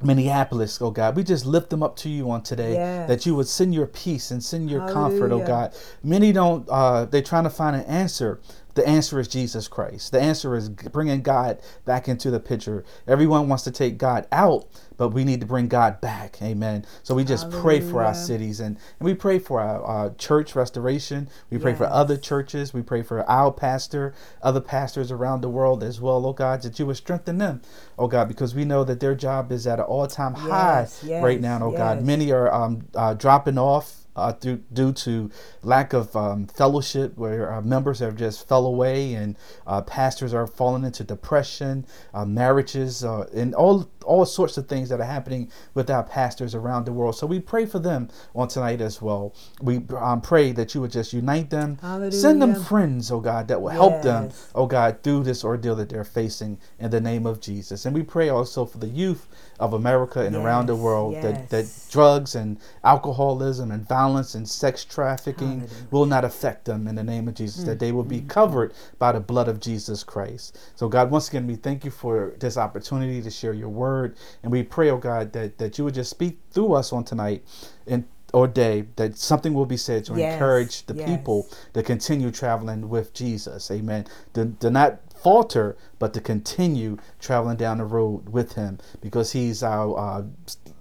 Minneapolis, 0.03 0.81
oh 0.83 0.91
God, 0.91 1.17
we 1.17 1.25
just 1.25 1.47
lift 1.47 1.71
them 1.71 1.83
up 1.83 1.97
to 1.97 2.09
you 2.09 2.31
on 2.31 2.43
today. 2.43 2.75
Yes. 2.75 3.09
That 3.09 3.27
you 3.27 3.35
would 3.35 3.49
send 3.49 3.75
your 3.75 3.87
peace 3.87 4.31
and 4.31 4.43
send 4.45 4.71
your 4.71 4.87
comfort, 4.93 5.33
oh 5.33 5.45
God. 5.45 5.75
Many 6.03 6.33
don't. 6.33 6.69
Uh, 6.69 7.07
they're 7.07 7.23
trying 7.23 7.45
to 7.45 7.51
find 7.51 7.75
an 7.75 7.85
answer. 7.85 8.41
The 8.77 8.87
answer 8.87 9.19
is 9.19 9.27
Jesus 9.27 9.69
Christ. 9.69 10.13
The 10.13 10.21
answer 10.21 10.55
is 10.55 10.69
bringing 10.69 11.23
God 11.23 11.61
back 11.87 12.09
into 12.09 12.31
the 12.31 12.39
picture. 12.39 12.85
Everyone 13.09 13.49
wants 13.49 13.65
to 13.65 13.71
take 13.71 13.97
God 13.97 14.29
out, 14.31 14.67
but 14.99 15.09
we 15.09 15.25
need 15.25 15.41
to 15.41 15.47
bring 15.47 15.67
God 15.67 16.01
back. 16.03 16.41
Amen. 16.43 16.85
So 17.03 17.15
we 17.15 17.25
just 17.25 17.51
pray 17.51 17.81
for 17.81 18.05
our 18.05 18.15
cities 18.15 18.61
and, 18.61 18.77
and 18.99 19.07
we 19.07 19.15
pray 19.15 19.39
for 19.39 19.61
our 19.61 20.07
uh, 20.07 20.11
church 20.17 20.55
restoration. 20.55 21.29
We 21.51 21.57
pray 21.57 21.75
for 21.75 21.87
other 21.87 22.19
churches. 22.19 22.75
We 22.75 22.83
pray 22.83 23.03
for 23.03 23.29
our 23.29 23.51
pastor, 23.51 24.15
other 24.43 24.61
pastors 24.61 25.11
around 25.11 25.41
the 25.41 25.49
world 25.49 25.83
as 25.83 25.99
well, 25.99 26.27
oh 26.27 26.35
God, 26.35 26.61
that 26.63 26.79
you 26.79 26.85
would 26.85 26.99
strengthen 26.99 27.39
them, 27.39 27.63
oh 27.99 28.09
God, 28.09 28.29
because 28.29 28.55
we 28.55 28.67
know 28.67 28.85
that 28.85 29.01
their 29.01 29.15
job 29.15 29.53
is 29.53 29.67
at 29.67 29.79
an 29.79 29.87
all 29.87 30.07
time 30.07 30.35
high 30.35 30.81
Yes, 30.81 31.03
yes, 31.03 31.25
right 31.25 31.41
now, 31.41 31.61
oh 31.63 31.71
God. 31.73 32.03
Many 32.03 32.31
are 32.31 32.53
um, 32.53 32.87
uh, 32.95 33.15
dropping 33.15 33.57
off. 33.59 34.06
Uh, 34.17 34.33
due, 34.33 34.57
due 34.73 34.93
to 34.93 35.31
lack 35.63 35.93
of 35.93 36.15
um, 36.17 36.47
fellowship, 36.47 37.17
where 37.17 37.53
uh, 37.53 37.61
members 37.61 37.99
have 38.01 38.17
just 38.17 38.49
fell 38.49 38.67
away, 38.67 39.15
and 39.15 39.37
uh, 39.67 39.81
pastors 39.83 40.33
are 40.35 40.47
falling 40.47 40.85
into 40.85 41.05
depression, 41.05 41.87
uh, 42.15 42.25
marriages, 42.25 43.05
uh, 43.05 43.29
and 43.35 43.55
all 43.55 43.89
all 44.05 44.25
sorts 44.25 44.57
of 44.57 44.69
things 44.69 44.89
that 44.89 45.01
are 45.01 45.05
happening 45.05 45.51
with 45.75 45.91
our 45.91 46.05
pastors 46.05 46.55
around 46.55 46.85
the 46.87 46.93
world. 46.93 47.17
So 47.17 47.27
we 47.27 47.41
pray 47.41 47.67
for 47.67 47.81
them 47.81 48.09
on 48.37 48.47
tonight 48.47 48.81
as 48.81 49.03
well. 49.03 49.35
We 49.61 49.83
um, 49.99 50.21
pray 50.21 50.53
that 50.53 50.75
you 50.75 50.81
would 50.81 50.93
just 50.93 51.13
unite 51.13 51.51
them, 51.51 51.77
send 52.13 52.41
them 52.41 52.55
friends, 52.69 53.11
oh 53.11 53.19
God, 53.21 53.49
that 53.49 53.61
will 53.61 53.71
help 53.71 54.03
them, 54.03 54.25
Yes. 54.27 54.51
oh 54.55 54.67
God, 54.67 55.03
through 55.03 55.25
this 55.25 55.43
ordeal 55.45 55.75
that 55.77 55.89
they're 55.89 56.05
facing 56.05 56.59
in 56.79 56.91
the 56.93 57.01
name 57.01 57.27
of 57.27 57.41
Jesus. 57.41 57.85
And 57.85 57.95
we 57.97 58.05
pray 58.05 58.29
also 58.29 58.65
for 58.65 58.79
the 58.79 58.87
youth 58.87 59.27
of 59.59 59.73
America 59.73 60.21
and 60.21 60.37
around 60.37 60.67
the 60.67 60.75
Yes, 60.75 60.83
world 60.83 61.15
that, 61.17 61.51
that 61.51 61.67
drugs 61.91 62.35
and 62.35 62.59
alcoholism 62.85 63.71
and 63.71 63.87
violence 63.89 64.35
and 64.35 64.49
sex 64.49 64.85
trafficking 64.85 65.61
Hallelujah. 65.61 65.87
will 65.91 66.07
not 66.07 66.25
affect 66.25 66.65
them 66.67 66.87
in 66.87 66.95
the 66.95 67.05
name 67.05 67.29
of 67.29 67.35
Jesus, 67.35 67.65
that 67.65 67.79
they 67.79 67.93
will 67.93 68.05
be 68.05 68.19
mm-hmm. 68.19 68.29
covered 68.29 68.75
by 68.99 69.13
the 69.13 69.21
blood 69.21 69.49
of 69.49 69.61
Jesus 69.61 70.05
Christ. 70.05 70.59
So, 70.75 70.89
God, 70.89 71.11
once 71.11 71.29
again, 71.29 71.47
we 71.47 71.57
thank 71.57 71.85
you 71.85 71.91
for 71.91 72.35
this 72.39 72.57
opportunity 72.57 73.23
to 73.23 73.31
share 73.31 73.53
your 73.53 73.69
word. 73.69 74.17
And 74.43 74.53
we 74.53 74.63
pray, 74.63 74.91
oh 74.91 74.99
God, 74.99 75.33
that, 75.33 75.59
that 75.59 75.79
you 75.79 75.85
would 75.85 75.95
just 75.95 76.11
speak 76.11 76.39
through 76.51 76.75
us 76.75 76.93
on 76.93 77.05
tonight 77.05 77.45
and 77.87 78.05
or 78.33 78.47
day 78.47 78.85
that 78.97 79.17
something 79.17 79.55
will 79.55 79.67
be 79.67 79.77
said 79.77 80.05
to 80.05 80.15
Yes, 80.15 80.35
encourage 80.35 80.85
the 80.87 80.95
yes. 80.95 81.09
people 81.09 81.49
to 81.73 81.83
continue 81.83 82.31
traveling 82.31 82.89
with 82.89 83.15
Jesus. 83.15 83.71
Amen. 83.71 84.05
Do 84.35 84.55
not 84.71 85.01
falter, 85.27 85.77
but 85.99 86.15
to 86.15 86.21
continue 86.21 86.97
traveling 87.19 87.57
down 87.57 87.79
the 87.79 87.85
road 87.85 88.29
with 88.29 88.53
Him 88.53 88.79
because 89.01 89.33
He's 89.33 89.61
our 89.61 89.99
uh, 89.99 90.23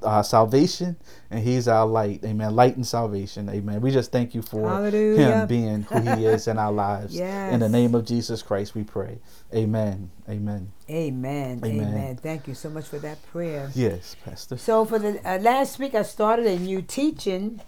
uh, 0.03 0.21
salvation 0.21 0.97
and 1.31 1.43
He's 1.43 1.67
our 1.67 1.87
light. 1.87 2.23
Amen. 2.23 2.55
Light 2.55 2.75
and 2.75 2.85
salvation. 2.85 3.49
Amen. 3.49 3.81
We 3.81 3.89
just 3.89 4.11
thank 4.11 4.35
you 4.35 4.43
for 4.43 4.69
Hallelujah. 4.69 5.17
Him 5.17 5.47
being 5.47 5.81
who 5.81 5.99
He 6.15 6.27
is 6.27 6.47
in 6.47 6.59
our 6.59 6.71
lives. 6.71 7.15
Yes. 7.15 7.53
In 7.55 7.59
the 7.59 7.69
name 7.69 7.95
of 7.95 8.05
Jesus 8.05 8.43
Christ, 8.43 8.75
we 8.75 8.83
pray. 8.83 9.17
Amen. 9.51 10.11
Amen. 10.29 10.71
Amen. 10.91 11.61
Amen. 11.65 11.87
Amen. 11.87 12.17
Thank 12.17 12.47
you 12.47 12.53
so 12.53 12.69
much 12.69 12.85
for 12.85 12.99
that 12.99 13.17
prayer. 13.31 13.71
Yes, 13.73 14.15
Pastor. 14.23 14.57
So 14.57 14.85
for 14.85 14.99
the 14.99 15.27
uh, 15.27 15.39
last 15.39 15.79
week, 15.79 15.95
I 15.95 16.03
started 16.03 16.45
a 16.45 16.59
new 16.59 16.83
teaching, 16.83 17.61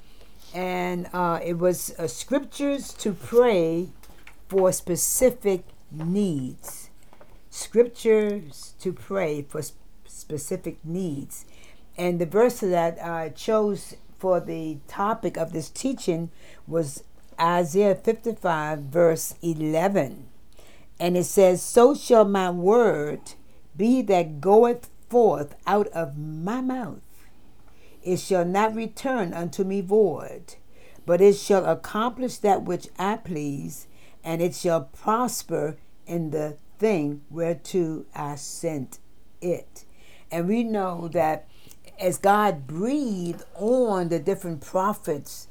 and 0.54 1.10
uh, 1.12 1.40
it 1.44 1.58
was 1.58 1.96
uh, 1.98 2.06
scriptures 2.06 2.94
to 3.00 3.14
pray 3.14 3.88
for 4.48 4.72
specific 4.72 5.64
needs. 5.92 6.90
Scriptures 7.50 8.74
to 8.80 8.94
pray 8.94 9.42
for 9.42 9.62
sp- 9.62 9.80
specific 10.06 10.78
needs, 10.84 11.46
and 11.98 12.20
the 12.20 12.26
verse 12.26 12.60
that 12.60 13.04
I 13.04 13.30
chose 13.30 13.96
for 14.20 14.40
the 14.40 14.78
topic 14.88 15.38
of 15.38 15.54
this 15.54 15.70
teaching 15.70 16.30
was 16.68 17.04
Isaiah 17.40 17.96
fifty-five, 17.96 18.80
verse 18.80 19.36
eleven, 19.42 20.28
and 21.00 21.16
it 21.18 21.26
says, 21.26 21.62
"So 21.62 21.94
shall 21.94 22.26
my 22.26 22.52
word 22.52 23.34
be 23.76 24.02
that 24.04 24.42
goeth 24.42 24.90
forth 25.10 25.56
out 25.66 25.88
of 25.88 26.18
my 26.18 26.62
mouth." 26.62 27.02
it 28.08 28.18
shall 28.22 28.46
not 28.46 28.74
return 28.74 29.34
unto 29.34 29.66
me 29.66 29.82
void, 29.82 30.56
but 31.06 31.20
it 31.20 31.34
shall 31.34 31.66
accomplish 31.66 32.38
that 32.38 32.64
which 32.64 32.88
I 32.98 33.18
please, 33.18 33.86
and 34.28 34.42
it 34.42 34.54
shall 34.54 34.82
prosper 34.82 35.78
in 36.06 36.32
the 36.32 36.58
thing 36.80 37.22
whereto 37.32 38.04
I 38.14 38.36
sent 38.36 39.00
it. 39.42 39.86
And 40.30 40.50
we 40.50 40.64
know 40.66 41.08
that 41.14 41.48
as 41.98 42.18
God 42.18 42.68
breathed 42.68 43.44
on 43.56 44.10
the 44.10 44.20
different 44.20 44.60
prophets 44.60 45.48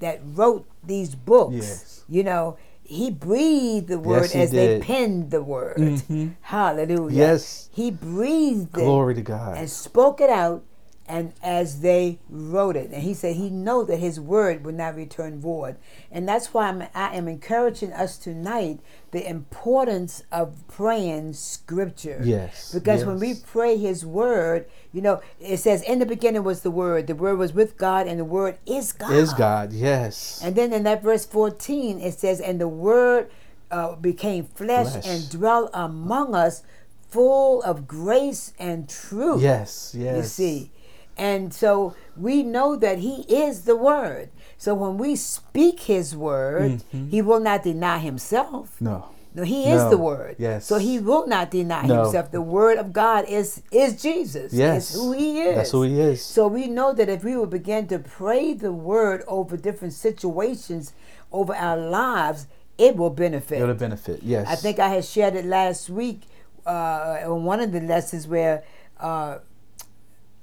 that 0.00 0.20
wrote 0.24 0.66
these 0.84 1.14
books, 1.14 1.54
Yes. 1.54 2.04
you 2.08 2.24
know, 2.24 2.56
he 2.82 3.10
breathed 3.12 3.86
the 3.86 3.98
word 4.00 4.22
Yes, 4.22 4.34
as 4.34 4.50
they 4.50 4.80
penned 4.80 5.30
the 5.30 5.42
word. 5.42 5.76
Mhm. 5.78 6.34
Hallelujah. 6.40 7.16
Yes. 7.16 7.68
He 7.72 7.92
breathed 7.92 8.76
it 8.76 8.80
Glory 8.82 9.14
to 9.14 9.22
God. 9.22 9.56
and 9.56 9.70
spoke 9.70 10.20
it 10.20 10.30
out 10.30 10.64
and 11.08 11.32
as 11.42 11.80
they 11.80 12.18
wrote 12.28 12.76
it 12.76 12.90
and 12.90 13.02
he 13.02 13.14
said 13.14 13.36
he 13.36 13.48
know 13.50 13.84
that 13.84 13.98
his 13.98 14.18
word 14.18 14.64
would 14.64 14.74
not 14.74 14.94
return 14.96 15.40
void 15.40 15.76
and 16.10 16.28
that's 16.28 16.52
why 16.52 16.68
I'm, 16.68 16.82
i 16.94 17.14
am 17.16 17.28
encouraging 17.28 17.92
us 17.92 18.18
tonight 18.18 18.80
the 19.12 19.28
importance 19.28 20.22
of 20.32 20.66
praying 20.68 21.32
scripture 21.34 22.20
Yes, 22.24 22.72
because 22.74 23.04
when 23.04 23.18
we 23.20 23.34
pray 23.34 23.76
his 23.76 24.04
word 24.04 24.66
you 24.92 25.00
know 25.00 25.20
it 25.40 25.58
says 25.58 25.82
in 25.82 25.98
the 26.00 26.06
beginning 26.06 26.42
was 26.44 26.62
the 26.62 26.70
word 26.70 27.06
the 27.06 27.14
word 27.14 27.38
was 27.38 27.52
with 27.52 27.76
god 27.78 28.06
and 28.06 28.18
the 28.18 28.24
word 28.24 28.58
is 28.66 28.92
god 28.92 29.12
Is 29.12 29.32
God. 29.34 29.72
Yes. 29.72 30.40
and 30.42 30.56
then 30.56 30.72
in 30.72 30.82
that 30.84 31.02
verse 31.02 31.24
14, 31.26 32.00
it 32.00 32.18
says, 32.18 32.40
And 32.40 32.60
the 32.60 32.68
word 32.68 33.30
uh, 33.70 33.94
became 33.96 34.44
flesh, 34.44 34.90
Flesh. 34.92 35.06
and 35.06 35.28
dwelt 35.30 35.70
among 35.74 36.34
us, 36.34 36.62
full 37.08 37.62
of 37.62 37.86
grace 37.86 38.52
and 38.58 38.88
truth. 38.88 39.40
Yes. 39.42 39.94
Yes. 39.96 40.16
You 40.16 40.22
see. 40.22 40.70
And 41.16 41.52
so 41.54 41.94
we 42.16 42.42
know 42.42 42.76
that 42.76 42.98
he 42.98 43.22
is 43.22 43.62
the 43.62 43.76
word. 43.76 44.28
So 44.58 44.74
when 44.74 44.98
we 44.98 45.16
speak 45.16 45.80
his 45.80 46.14
word, 46.16 46.82
he 47.10 47.22
will 47.22 47.40
not 47.40 47.62
deny 47.62 47.98
himself. 47.98 48.80
No. 48.80 49.06
No, 49.34 49.42
he 49.42 49.64
is 49.68 49.82
No. 49.82 49.90
the 49.90 49.98
word. 49.98 50.36
Yes. 50.38 50.64
So 50.64 50.78
he 50.78 50.98
will 50.98 51.26
not 51.26 51.50
deny 51.50 51.86
No. 51.86 52.04
himself. 52.04 52.30
The 52.30 52.40
word 52.40 52.78
of 52.78 52.94
God 52.94 53.26
is 53.28 53.62
is 53.70 54.00
Jesus. 54.00 54.52
Yes. 54.54 54.90
It's 54.90 54.94
who 54.98 55.12
he 55.12 55.40
is. 55.40 55.56
That's 55.56 55.70
who 55.72 55.82
he 55.82 56.00
is. 56.00 56.22
So 56.24 56.48
we 56.48 56.68
know 56.68 56.94
that 56.94 57.10
if 57.10 57.22
we 57.22 57.36
will 57.36 57.46
begin 57.46 57.86
to 57.88 57.98
pray 57.98 58.54
the 58.54 58.72
word 58.72 59.22
over 59.28 59.58
different 59.58 59.92
situations 59.92 60.94
over 61.32 61.54
our 61.54 61.76
lives, 61.76 62.46
it 62.78 62.96
will 62.96 63.10
benefit. 63.10 63.60
It'll 63.60 63.74
benefit. 63.74 64.22
Yes. 64.22 64.46
I 64.48 64.54
think 64.56 64.78
I 64.78 64.88
had 64.88 65.04
shared 65.04 65.34
it 65.34 65.44
last 65.44 65.90
week 65.90 66.22
uh, 66.66 67.18
on 67.26 67.44
one 67.44 67.60
of 67.60 67.72
the 67.72 67.80
lessons 67.80 68.26
where 68.26 68.64
uh, 69.00 69.38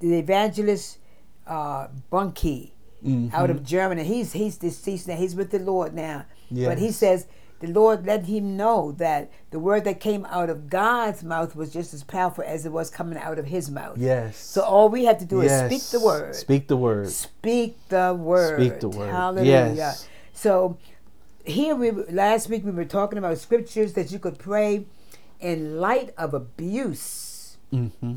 the 0.10 0.20
evangelist 0.20 1.00
uh, 1.48 1.88
Bonnke 2.12 2.72
out 3.34 3.50
of 3.50 3.66
Germany, 3.66 4.04
he's 4.04 4.34
he's 4.34 4.58
deceased 4.58 5.08
now. 5.08 5.16
He's 5.16 5.36
with 5.36 5.52
the 5.52 5.60
Lord 5.60 5.94
now. 5.94 6.26
But 6.52 6.78
he 6.78 6.92
says 6.92 7.28
the 7.60 7.68
Lord 7.68 8.06
let 8.06 8.26
him 8.26 8.58
know 8.58 8.92
that 8.94 9.32
the 9.52 9.60
word 9.60 9.86
that 9.86 10.00
came 10.00 10.26
out 10.26 10.50
of 10.50 10.70
God's 10.70 11.24
mouth 11.24 11.56
was 11.56 11.72
just 11.72 11.94
as 11.94 12.04
powerful 12.04 12.44
as 12.46 12.66
it 12.66 12.72
was 12.72 12.90
coming 12.90 13.18
out 13.18 13.40
of 13.40 13.46
his 13.46 13.70
mouth. 13.72 13.98
Yes. 13.98 14.38
So 14.38 14.62
all 14.62 14.90
we 14.90 15.06
have 15.06 15.18
to 15.20 15.26
do 15.26 15.42
yes. 15.42 15.72
is 15.72 15.82
speak 15.82 16.00
the 16.00 16.06
word. 16.06 16.36
Speak 16.36 16.68
the 16.68 16.78
word. 16.78 17.10
Speak 17.10 17.78
the 17.90 18.14
word. 18.14 18.60
Speak 18.60 18.80
the 18.80 18.90
word. 18.90 19.12
Hallelujah. 19.12 19.74
Yes. 19.76 20.08
So 20.34 20.78
here 21.46 21.76
we 21.76 21.92
last 21.92 22.50
week 22.50 22.64
we 22.64 22.72
were 22.72 22.86
talking 22.86 23.18
about 23.18 23.38
scriptures 23.38 23.94
that 23.94 24.12
you 24.12 24.20
could 24.20 24.38
pray 24.38 24.86
in 25.40 25.80
light 25.80 26.14
of 26.18 26.34
abuse 26.34 27.34
Mm-hmm. 27.74 28.14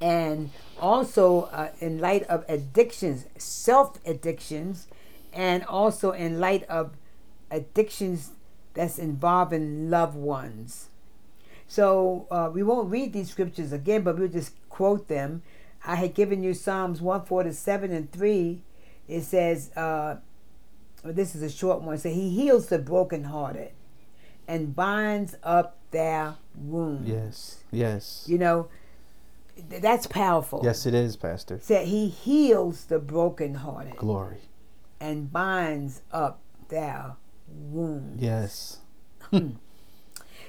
And 0.00 0.50
also 0.80 1.42
uh, 1.52 1.70
in 1.80 1.98
light 1.98 2.22
of 2.24 2.44
addictions, 2.48 3.26
self 3.36 3.98
addictions, 4.06 4.86
and 5.32 5.64
also 5.64 6.12
in 6.12 6.40
light 6.40 6.64
of 6.64 6.92
addictions 7.50 8.30
that's 8.74 8.98
involving 8.98 9.90
loved 9.90 10.16
ones. 10.16 10.88
So 11.66 12.26
uh, 12.30 12.50
we 12.52 12.62
won't 12.62 12.90
read 12.90 13.12
these 13.12 13.30
scriptures 13.30 13.72
again, 13.72 14.02
but 14.02 14.18
we'll 14.18 14.28
just 14.28 14.52
quote 14.68 15.08
them. 15.08 15.42
I 15.86 15.96
had 15.96 16.14
given 16.14 16.42
you 16.42 16.54
Psalms 16.54 17.00
147 17.00 17.92
and 17.92 18.10
3. 18.10 18.62
It 19.06 19.22
says, 19.22 19.70
uh, 19.76 20.16
this 21.04 21.34
is 21.34 21.42
a 21.42 21.50
short 21.50 21.82
one. 21.82 21.98
So 21.98 22.08
he 22.08 22.30
heals 22.30 22.68
the 22.68 22.78
brokenhearted 22.78 23.72
and 24.46 24.74
binds 24.74 25.36
up 25.42 25.76
their 25.90 26.36
wounds. 26.56 27.08
Yes. 27.08 27.64
Yes. 27.70 28.24
You 28.26 28.38
know, 28.38 28.68
that's 29.68 30.06
powerful. 30.06 30.60
Yes, 30.64 30.86
it 30.86 30.94
is, 30.94 31.16
Pastor. 31.16 31.58
Said 31.62 31.88
he 31.88 32.08
heals 32.08 32.84
the 32.86 32.98
brokenhearted 32.98 33.96
Glory. 33.96 34.38
and 35.00 35.32
binds 35.32 36.02
up 36.12 36.40
their 36.68 37.16
wounds. 37.48 38.22
Yes. 38.22 38.78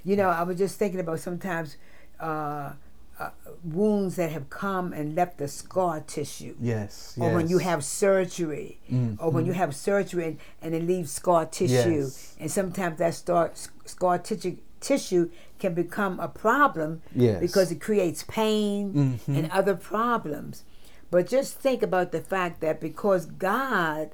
You 0.04 0.16
know, 0.16 0.30
I 0.30 0.44
was 0.44 0.58
just 0.58 0.78
thinking 0.80 1.00
about 1.02 1.20
sometimes 1.20 1.76
uh, 2.20 2.72
uh, 3.20 3.30
wounds 3.66 4.16
that 4.16 4.32
have 4.32 4.50
come 4.50 4.94
and 4.94 5.14
left 5.14 5.38
the 5.38 5.48
scar 5.48 6.00
tissue. 6.00 6.56
Yes. 6.60 7.18
Or 7.20 7.34
when 7.34 7.50
you 7.50 7.58
have 7.58 7.84
surgery, 7.84 8.80
or 9.20 9.30
when 9.30 9.46
you 9.46 9.52
have 9.54 9.76
surgery 9.76 10.26
and, 10.26 10.38
and 10.62 10.74
it 10.74 10.84
leaves 10.84 11.12
scar 11.12 11.46
tissue, 11.46 11.74
Yes. 12.02 12.36
and 12.40 12.50
sometimes 12.50 12.98
that 13.00 13.14
star, 13.14 13.52
scar 13.86 14.20
tissue 14.20 14.58
tissue 14.80 15.30
can 15.60 15.74
become 15.74 16.20
a 16.20 16.28
problem 16.28 17.02
Yes. 17.16 17.40
because 17.42 17.72
it 17.72 17.82
creates 17.82 18.24
pain 18.28 19.20
Mhm. 19.28 19.38
and 19.38 19.52
other 19.52 19.76
problems. 19.76 20.64
But 21.12 21.28
just 21.28 21.56
think 21.60 21.82
about 21.82 22.12
the 22.12 22.22
fact 22.22 22.62
that 22.62 22.80
because 22.80 23.26
God 23.26 24.12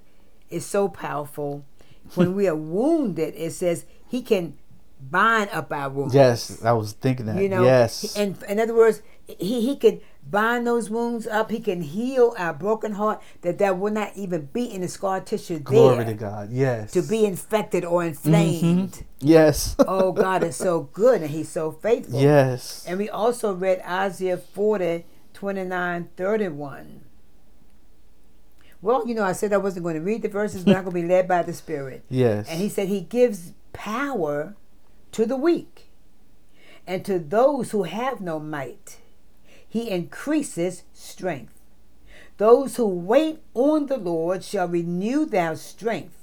is 0.49 0.65
so 0.65 0.87
powerful, 0.87 1.63
when 2.15 2.35
we 2.35 2.47
are 2.47 2.55
wounded, 2.77 3.33
it 3.35 3.51
says 3.53 3.85
He 4.07 4.21
can 4.21 4.53
bind 5.11 5.49
up 5.51 5.71
our 5.73 5.89
wounds. 5.89 6.13
Yes, 6.15 6.63
I 6.63 6.71
was 6.71 6.93
thinking 6.93 7.25
that. 7.25 7.41
You 7.41 7.49
know, 7.49 7.63
yes. 7.63 8.15
and 8.15 8.41
in 8.47 8.59
other 8.59 8.73
words, 8.75 9.01
he, 9.27 9.61
he 9.61 9.75
can 9.75 9.99
bind 10.29 10.65
those 10.65 10.89
wounds 10.89 11.27
up. 11.27 11.51
He 11.51 11.59
can 11.59 11.81
heal 11.81 12.33
our 12.37 12.53
broken 12.53 12.93
heart 12.93 13.21
that 13.41 13.57
there 13.57 13.73
will 13.73 13.91
not 13.91 14.11
even 14.15 14.49
be 14.51 14.73
any 14.73 14.87
scar 14.87 15.21
tissue 15.21 15.59
Glory 15.59 15.97
there 15.97 16.05
to 16.05 16.13
God. 16.13 16.51
Yes. 16.51 16.91
to 16.93 17.01
be 17.01 17.25
infected 17.25 17.85
or 17.85 18.03
inflamed. 18.03 18.91
Mm-hmm. 18.91 19.27
Yes. 19.27 19.75
oh, 19.87 20.11
God 20.11 20.43
is 20.43 20.55
so 20.55 20.83
good 20.93 21.21
and 21.21 21.31
He's 21.31 21.49
so 21.49 21.71
faithful. 21.71 22.19
yes. 22.19 22.85
And 22.87 22.97
we 22.97 23.09
also 23.09 23.53
read 23.53 23.81
Isaiah 23.85 24.37
40, 24.37 25.05
29, 25.33 26.09
31. 26.15 27.01
Well, 28.81 29.07
you 29.07 29.15
know, 29.15 29.23
I 29.23 29.31
said 29.31 29.51
I 29.51 29.57
wasn't 29.57 29.83
going 29.83 29.95
to 29.95 30.01
read 30.01 30.21
the 30.21 30.29
verses, 30.29 30.63
but 30.63 30.75
I'm 30.75 30.83
going 30.83 30.95
to 30.95 31.01
be 31.01 31.07
led 31.13 31.27
by 31.27 31.41
the 31.41 31.53
Spirit. 31.53 32.03
Yes. 32.09 32.47
And 32.49 32.59
he 32.61 32.69
said 32.69 32.87
he 32.87 33.01
gives 33.01 33.53
power 33.73 34.55
to 35.11 35.25
the 35.25 35.35
weak, 35.35 35.89
and 36.85 37.03
to 37.05 37.17
those 37.17 37.71
who 37.71 37.83
have 37.83 38.21
no 38.21 38.39
might, 38.39 38.99
he 39.75 39.89
increases 39.89 40.83
strength. 40.93 41.51
Those 42.37 42.77
who 42.77 42.87
wait 42.87 43.39
on 43.53 43.87
the 43.87 43.97
Lord 43.97 44.41
shall 44.41 44.69
renew 44.69 45.25
their 45.25 45.57
strength. 45.57 46.15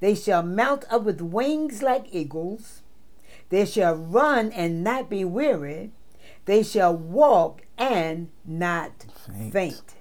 They 0.00 0.16
shall 0.16 0.42
mount 0.42 0.84
up 0.90 1.04
with 1.04 1.20
wings 1.20 1.80
like 1.80 2.06
eagles. 2.10 2.82
They 3.50 3.66
shall 3.66 3.94
run 3.94 4.50
and 4.50 4.82
not 4.82 5.08
be 5.08 5.24
weary. 5.24 5.92
They 6.46 6.64
shall 6.64 6.96
walk 6.96 7.62
and 7.78 8.30
not 8.44 9.06
Faint. 9.28 9.52
faint. 9.52 9.94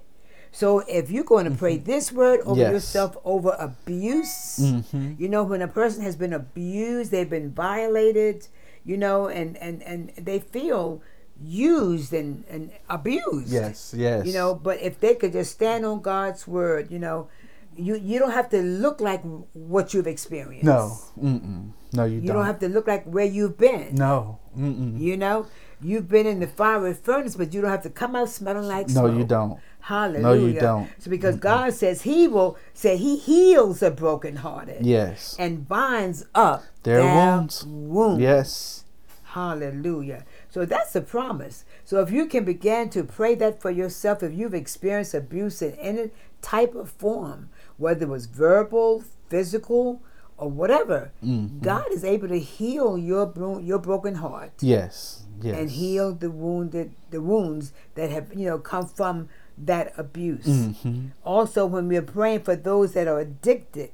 So 0.52 0.80
if 0.88 1.12
you're 1.12 1.24
going 1.24 1.46
to 1.46 1.52
pray 1.56 1.78
this 1.78 2.12
word 2.12 2.40
over 2.46 2.62
Yes. 2.62 2.72
yourself 2.72 3.16
over 3.24 3.56
abuse, 3.60 4.58
Mhm. 4.60 5.20
you 5.20 5.30
know, 5.30 5.44
when 5.44 5.62
a 5.62 5.68
person 5.68 6.02
has 6.04 6.16
been 6.16 6.34
abused, 6.34 7.12
they've 7.12 7.30
been 7.30 7.52
violated, 7.52 8.48
you 8.84 8.98
know, 8.98 9.28
and 9.28 9.56
and 9.58 9.84
and 9.84 10.12
they 10.18 10.40
feel 10.40 11.02
used 11.44 12.14
and 12.14 12.44
and 12.50 12.72
abused. 12.90 13.50
Yes, 13.52 13.94
yes. 13.98 14.26
You 14.26 14.34
know, 14.34 14.56
but 14.56 14.82
if 14.82 15.00
they 15.00 15.16
could 15.16 15.32
just 15.34 15.52
stand 15.52 15.86
on 15.86 16.02
God's 16.02 16.48
word, 16.48 16.92
you 16.92 17.00
know, 17.00 17.28
you 17.76 17.96
you 17.96 18.20
don't 18.20 18.32
have 18.32 18.50
to 18.50 18.62
look 18.62 19.00
like 19.02 19.22
what 19.54 19.94
you've 19.94 20.08
experienced. 20.08 20.66
No. 20.66 20.98
Mm-mm. 21.22 21.72
No, 21.94 22.06
you, 22.06 22.16
You 22.16 22.20
don't. 22.20 22.28
You 22.28 22.34
don't 22.34 22.46
have 22.46 22.60
to 22.60 22.70
look 22.70 22.88
like 22.88 23.04
where 23.06 23.26
you've 23.26 23.58
been. 23.58 23.96
No. 23.96 24.40
Mm-mm. 24.58 25.00
You 25.00 25.18
know, 25.18 25.48
you've 25.82 26.08
been 26.08 26.26
in 26.26 26.40
the 26.40 26.48
fiery 26.48 26.94
furnace, 26.94 27.36
but 27.36 27.54
you 27.54 27.62
don't 27.62 27.70
have 27.72 27.84
to 27.84 27.90
come 27.90 28.16
out 28.16 28.30
smelling 28.30 28.68
like 28.68 28.88
No, 28.88 29.08
smoke. 29.08 29.18
you 29.18 29.24
don't. 29.26 29.60
Hallelujah. 29.82 30.22
No, 30.22 30.34
you 30.34 30.54
don't. 30.60 30.90
So 31.00 31.10
because 31.10 31.36
God 31.38 31.74
says 31.74 32.04
He 32.04 32.28
will 32.28 32.58
say 32.74 32.96
He 32.98 33.18
heals 33.18 33.80
the 33.80 33.92
brokenhearted 33.92 34.86
Yes. 34.86 35.36
and 35.40 35.68
binds 35.68 36.26
up 36.36 36.64
Their 36.84 37.02
wounds. 37.04 37.66
wounds. 37.66 38.22
Yes. 38.22 38.86
Hallelujah. 39.24 40.24
So 40.52 40.66
that's 40.66 40.94
the 40.94 41.02
promise. 41.02 41.64
So 41.86 42.02
if 42.02 42.12
you 42.12 42.26
can 42.28 42.44
begin 42.44 42.90
to 42.92 43.04
pray 43.04 43.34
that 43.36 43.62
for 43.62 43.72
yourself, 43.72 44.22
if 44.22 44.34
you've 44.34 44.54
experienced 44.54 45.14
abuse 45.14 45.62
in 45.62 45.74
any 45.76 46.12
type 46.42 46.76
of 46.76 46.92
form, 46.92 47.50
whether 47.78 48.04
it 48.06 48.10
was 48.10 48.26
verbal, 48.28 49.04
physical, 49.30 50.02
or 50.38 50.50
whatever, 50.50 51.12
Mm-hmm. 51.24 51.60
God 51.62 51.86
is 51.92 52.04
able 52.04 52.28
to 52.28 52.40
heal 52.40 52.98
your 52.98 53.26
bro- 53.26 53.60
your 53.60 53.80
broken 53.80 54.16
heart 54.16 54.52
Yes. 54.60 55.24
Yes. 55.42 55.58
and 55.58 55.72
heal 55.72 56.14
the 56.14 56.30
wounded 56.30 56.94
the 57.12 57.22
wounds 57.22 57.72
that 57.96 58.10
have 58.12 58.34
you 58.36 58.46
know 58.48 58.60
come 58.60 58.88
from 58.88 59.30
that 59.58 59.94
abuse. 59.98 60.46
Mm-hmm. 60.48 61.08
Also, 61.24 61.66
when 61.66 61.88
we're 61.88 62.02
praying 62.02 62.42
for 62.42 62.56
those 62.56 62.94
that 62.94 63.08
are 63.08 63.20
addicted, 63.20 63.92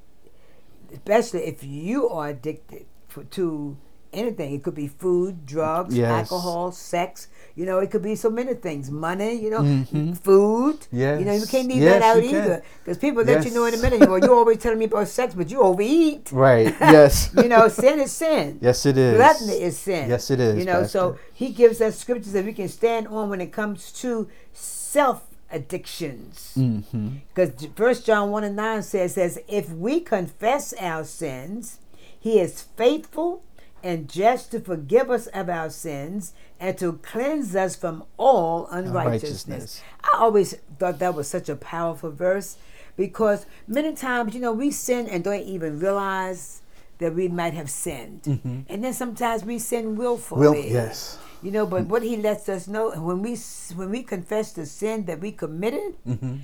especially 0.92 1.42
if 1.46 1.64
you 1.64 2.08
are 2.10 2.30
addicted 2.30 2.86
for, 3.08 3.24
to 3.26 3.78
anything, 4.14 4.54
it 4.54 4.64
could 4.64 4.76
be 4.76 4.88
food, 4.88 5.46
drugs, 5.46 5.96
Yes. 5.96 6.12
alcohol, 6.12 6.72
sex. 6.72 7.28
You 7.56 7.66
know, 7.66 7.80
it 7.80 7.90
could 7.92 8.04
be 8.04 8.16
so 8.16 8.30
many 8.30 8.54
things. 8.54 8.90
Money, 8.92 9.34
you 9.34 9.50
know, 9.50 9.62
Mhm. 9.62 10.18
food. 10.18 10.88
You 10.92 11.26
know, 11.26 11.34
you 11.34 11.46
can't 11.48 11.68
leave 11.68 11.82
Yes, 11.82 12.02
that 12.02 12.18
out 12.18 12.24
either 12.24 12.64
because 12.84 12.98
people 12.98 13.24
let 13.24 13.46
you 13.46 13.52
know 13.52 13.66
in 13.66 13.74
a 13.74 13.78
minute. 13.78 14.08
Well, 14.10 14.20
you're 14.20 14.36
always 14.42 14.58
telling 14.60 14.80
me 14.80 14.86
about 14.86 15.08
sex, 15.08 15.34
but 15.34 15.50
you 15.50 15.62
overeat. 15.62 16.32
Right. 16.32 16.74
Yes. 16.98 17.30
you 17.36 17.48
know, 17.50 17.68
sin 17.68 18.00
is 18.00 18.12
sin. 18.12 18.60
yes, 18.62 18.86
it 18.86 18.98
is. 18.98 19.16
Gluttony 19.18 19.62
is 19.62 19.78
sin. 19.78 20.10
Yes, 20.10 20.30
it 20.32 20.40
is, 20.40 20.58
You 20.58 20.66
know, 20.66 20.84
so 20.86 21.18
he 21.34 21.50
gives 21.50 21.82
us 21.82 21.98
scriptures 21.98 22.34
that 22.34 22.46
we 22.46 22.54
can 22.54 22.68
stand 22.70 23.08
on 23.08 23.30
when 23.30 23.42
it 23.42 23.52
comes 23.52 23.92
to 24.04 24.28
self 24.54 25.24
addictions. 25.52 26.54
Mm-hmm. 26.58 27.08
Because 27.34 27.52
First 27.76 28.06
John 28.06 28.32
1 28.32 28.44
and 28.44 28.56
9 28.56 28.84
says, 28.84 29.14
says, 29.14 29.40
if 29.48 29.70
we 29.72 30.00
confess 30.00 30.74
our 30.80 31.04
sins, 31.04 31.80
he 32.20 32.40
is 32.40 32.64
faithful 32.76 33.44
and 33.88 34.10
just 34.10 34.52
to 34.52 34.60
forgive 34.60 35.10
us 35.10 35.28
of 35.28 35.50
our 35.50 35.70
sins 35.70 36.34
and 36.60 36.78
to 36.78 36.94
cleanse 37.12 37.56
us 37.56 37.74
from 37.76 38.04
all 38.18 38.68
unrighteousness. 38.68 39.82
I 40.04 40.18
always 40.20 40.56
thought 40.80 41.00
that 41.00 41.16
was 41.16 41.28
such 41.30 41.48
a 41.50 41.56
powerful 41.56 42.12
verse 42.12 42.58
because 42.98 43.46
many 43.68 43.94
times, 43.96 44.34
you 44.36 44.42
know, 44.42 44.52
we 44.52 44.72
sin 44.72 45.08
and 45.08 45.24
don't 45.24 45.42
even 45.56 45.80
realize 45.80 46.62
that 46.98 47.14
we 47.16 47.28
might 47.30 47.54
have 47.54 47.70
sinned. 47.70 48.66
And 48.68 48.84
then 48.84 48.94
sometimes 48.94 49.46
we 49.46 49.60
sin 49.60 49.96
willfully. 49.96 50.42
Will. 50.42 50.56
Yes. 50.56 51.18
You 51.44 51.52
know, 51.52 51.66
but 51.68 51.86
what 51.86 52.02
he 52.04 52.18
lets 52.18 52.50
us 52.50 52.68
know 52.68 52.90
when 52.92 53.22
we 53.22 53.38
when 53.76 53.90
we 53.92 54.02
confess 54.04 54.52
the 54.54 54.66
sin 54.66 55.06
that 55.06 55.20
we 55.22 55.32
committed, 55.32 55.94
Mm-hmm. 56.08 56.36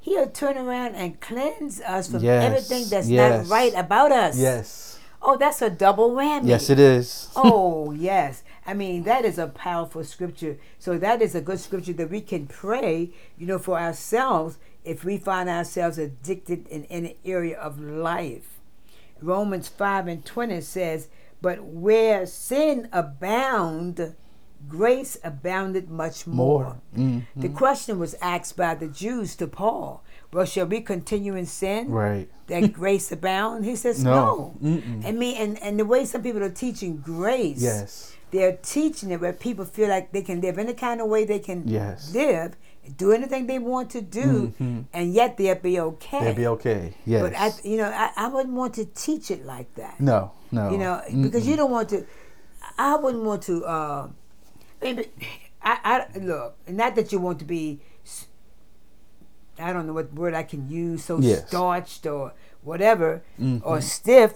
he'll 0.00 0.28
turn 0.28 0.58
around 0.58 0.96
and 0.96 1.20
cleanse 1.20 1.80
us 1.80 2.10
from 2.10 2.22
Yes, 2.24 2.44
everything 2.44 2.88
that's 2.90 3.08
yes. 3.08 3.46
not 3.48 3.54
right 3.56 3.72
about 3.76 4.10
us. 4.12 4.36
Yes. 4.36 4.98
Oh, 5.22 5.36
that's 5.36 5.60
a 5.60 5.70
double 5.70 6.12
whammy. 6.12 6.48
Yes, 6.48 6.70
it 6.70 6.78
is. 6.78 7.30
oh, 7.36 7.92
yes. 7.98 8.42
I 8.66 8.74
mean, 8.74 9.02
that 9.04 9.24
is 9.24 9.38
a 9.38 9.48
powerful 9.48 10.04
scripture. 10.04 10.58
So 10.78 10.96
that 10.98 11.20
is 11.20 11.34
a 11.34 11.40
good 11.40 11.60
scripture 11.60 11.92
that 11.94 12.10
we 12.10 12.20
can 12.20 12.46
pray, 12.46 13.10
you 13.36 13.46
know, 13.46 13.58
for 13.58 13.78
ourselves 13.78 14.58
if 14.84 15.04
we 15.04 15.18
find 15.18 15.48
ourselves 15.48 15.98
addicted 15.98 16.66
in 16.68 16.84
any 16.86 17.16
area 17.24 17.58
of 17.58 17.80
life. 17.80 18.60
Romans 19.20 19.68
5 19.68 20.06
and 20.08 20.24
20 20.24 20.60
says, 20.62 21.08
But 21.42 21.64
where 21.64 22.24
sin 22.26 22.88
abound, 22.92 24.14
grace 24.68 25.18
abounded 25.22 25.90
much 25.90 26.26
more. 26.26 26.64
More. 26.64 26.80
Mm. 26.96 27.26
The 27.36 27.48
question 27.48 27.98
was 27.98 28.14
asked 28.22 28.56
by 28.56 28.74
the 28.74 28.88
Jews 28.88 29.36
to 29.36 29.46
Paul. 29.46 30.02
Well, 30.32 30.44
shall 30.46 30.66
we 30.66 30.80
continue 30.80 31.34
in 31.34 31.46
sin? 31.46 31.90
Right. 31.90 32.28
That 32.46 32.72
grace 32.80 33.10
abound? 33.12 33.64
He 33.64 33.74
says 33.76 34.02
No. 34.04 34.54
no. 34.60 34.70
Mm-mm. 34.80 35.04
I 35.04 35.12
mean, 35.12 35.36
and, 35.36 35.62
and 35.62 35.78
the 35.78 35.84
way 35.84 36.04
some 36.04 36.22
people 36.22 36.42
are 36.42 36.50
teaching 36.50 36.98
grace, 36.98 37.60
Yes. 37.60 38.14
they're 38.30 38.56
teaching 38.62 39.10
it 39.10 39.20
where 39.20 39.32
people 39.32 39.64
feel 39.64 39.88
like 39.88 40.12
they 40.12 40.22
can 40.22 40.40
live 40.40 40.58
any 40.58 40.74
kind 40.74 41.00
of 41.00 41.08
way 41.08 41.24
they 41.24 41.40
can 41.40 41.66
Yes. 41.66 42.14
live, 42.14 42.56
do 42.96 43.12
anything 43.12 43.46
they 43.46 43.58
want 43.58 43.90
to 43.90 44.00
do, 44.00 44.52
Mhm. 44.60 44.84
and 44.92 45.12
yet 45.12 45.36
they'll 45.36 45.54
be 45.56 45.78
okay. 45.80 46.24
They'll 46.24 46.34
be 46.34 46.46
okay. 46.46 46.94
Yes. 47.04 47.22
But 47.22 47.34
I, 47.36 47.50
you 47.68 47.76
know, 47.76 47.90
I, 47.90 48.10
I 48.16 48.28
wouldn't 48.28 48.54
want 48.54 48.74
to 48.74 48.84
teach 48.84 49.30
it 49.30 49.44
like 49.44 49.72
that. 49.74 50.00
no. 50.00 50.32
No. 50.52 50.70
You 50.70 50.78
know, 50.78 51.00
because 51.22 51.46
you 51.46 51.54
don't 51.54 51.70
want 51.70 51.88
to. 51.90 52.04
I 52.76 52.96
wouldn't 52.96 53.22
want 53.22 53.42
to. 53.42 53.64
Uh, 53.64 54.08
maybe 54.82 55.06
I, 55.62 56.06
I 56.14 56.18
look. 56.18 56.56
Not 56.68 56.96
that 56.96 57.12
you 57.12 57.20
want 57.20 57.38
to 57.38 57.44
be. 57.44 57.80
I 59.60 59.72
don't 59.72 59.86
know 59.86 59.92
what 59.92 60.12
word 60.14 60.34
I 60.34 60.42
can 60.42 60.68
use. 60.68 61.04
So 61.04 61.18
Yes. 61.18 61.46
starched 61.48 62.06
or 62.06 62.32
whatever 62.62 63.22
Mhm. 63.38 63.62
or 63.64 63.80
stiff, 63.80 64.32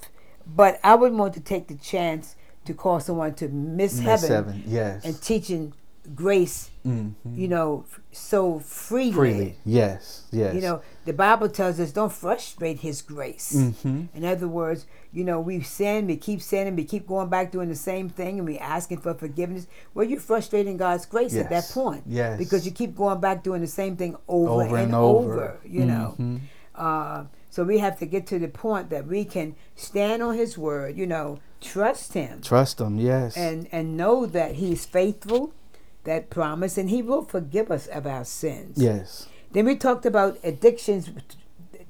but 0.46 0.78
I 0.84 0.94
wouldn't 0.94 1.18
want 1.18 1.34
to 1.34 1.40
take 1.40 1.68
the 1.68 1.74
chance 1.74 2.37
to 2.64 2.74
cause 2.74 3.04
someone 3.06 3.34
to 3.34 3.48
miss, 3.48 3.94
Miss 3.94 4.00
heaven 4.00 4.28
seven. 4.28 4.62
Yes. 4.66 5.04
and 5.04 5.20
teaching 5.20 5.72
grace. 6.14 6.70
Mhm. 6.87 7.14
You 7.34 7.48
know, 7.48 7.84
so 8.12 8.58
freely. 8.58 9.12
Freely. 9.12 9.58
Yes. 9.64 10.24
Yes. 10.30 10.54
You 10.54 10.60
know, 10.60 10.80
the 11.06 11.12
Bible 11.14 11.48
tells 11.48 11.80
us 11.80 11.92
don't 11.92 12.12
frustrate 12.12 12.80
His 12.80 13.00
grace. 13.02 13.52
Mm-hmm. 13.56 14.02
In 14.14 14.24
other 14.24 14.48
words, 14.48 14.87
you 15.14 15.24
know, 15.24 15.40
we 15.40 15.61
sin, 15.62 16.07
we 16.07 16.16
keep 16.16 16.42
sinning, 16.42 16.74
we 16.77 16.85
keep 16.85 17.07
going 17.07 17.29
back 17.29 17.53
doing 17.53 17.68
the 17.68 17.77
same 17.77 18.09
thing, 18.09 18.38
and 18.38 18.46
we 18.48 18.59
asking 18.59 18.98
for 18.98 19.14
forgiveness. 19.14 19.66
Well, 19.94 20.05
you're 20.05 20.20
frustrating 20.20 20.77
God's 20.77 21.07
grace 21.07 21.35
at 21.37 21.50
that 21.50 21.68
point. 21.72 22.03
Yes. 22.07 22.37
Because 22.38 22.66
you 22.66 22.72
keep 22.72 22.96
going 22.96 23.20
back 23.20 23.42
doing 23.44 23.61
the 23.61 23.66
same 23.68 23.96
thing 23.96 24.16
over, 24.29 24.50
Over 24.64 24.77
and, 24.77 24.87
and 24.87 24.94
over. 24.94 25.33
over. 25.33 25.61
You 25.64 25.85
know. 25.87 26.14
Mhm. 26.18 26.40
Uh, 26.74 27.24
so 27.50 27.62
we 27.62 27.79
have 27.79 27.98
to 28.00 28.07
get 28.07 28.27
to 28.27 28.38
the 28.40 28.48
point 28.48 28.90
that 28.90 29.07
we 29.07 29.24
can 29.24 29.55
stand 29.77 30.22
on 30.22 30.35
His 30.35 30.59
word. 30.59 30.96
You 30.96 31.07
know, 31.07 31.38
trust 31.61 32.12
Him, 32.14 32.40
Trust 32.42 32.81
Him, 32.81 32.98
Yes. 32.98 33.37
and 33.37 33.68
and 33.70 33.96
know 33.96 34.27
that 34.27 34.57
He's 34.57 34.85
faithful. 34.85 35.53
That 36.03 36.29
promise, 36.29 36.77
and 36.77 36.90
He 36.90 37.00
will 37.00 37.22
forgive 37.24 37.70
us 37.70 37.87
of 37.87 38.07
our 38.07 38.24
sins. 38.24 38.77
yes. 38.77 39.29
Then 39.53 39.64
we 39.66 39.77
talked 39.77 40.05
about 40.05 40.37
addictions 40.42 41.09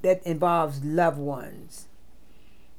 that 0.02 0.22
involves 0.24 0.84
loved 0.84 1.18
ones. 1.18 1.87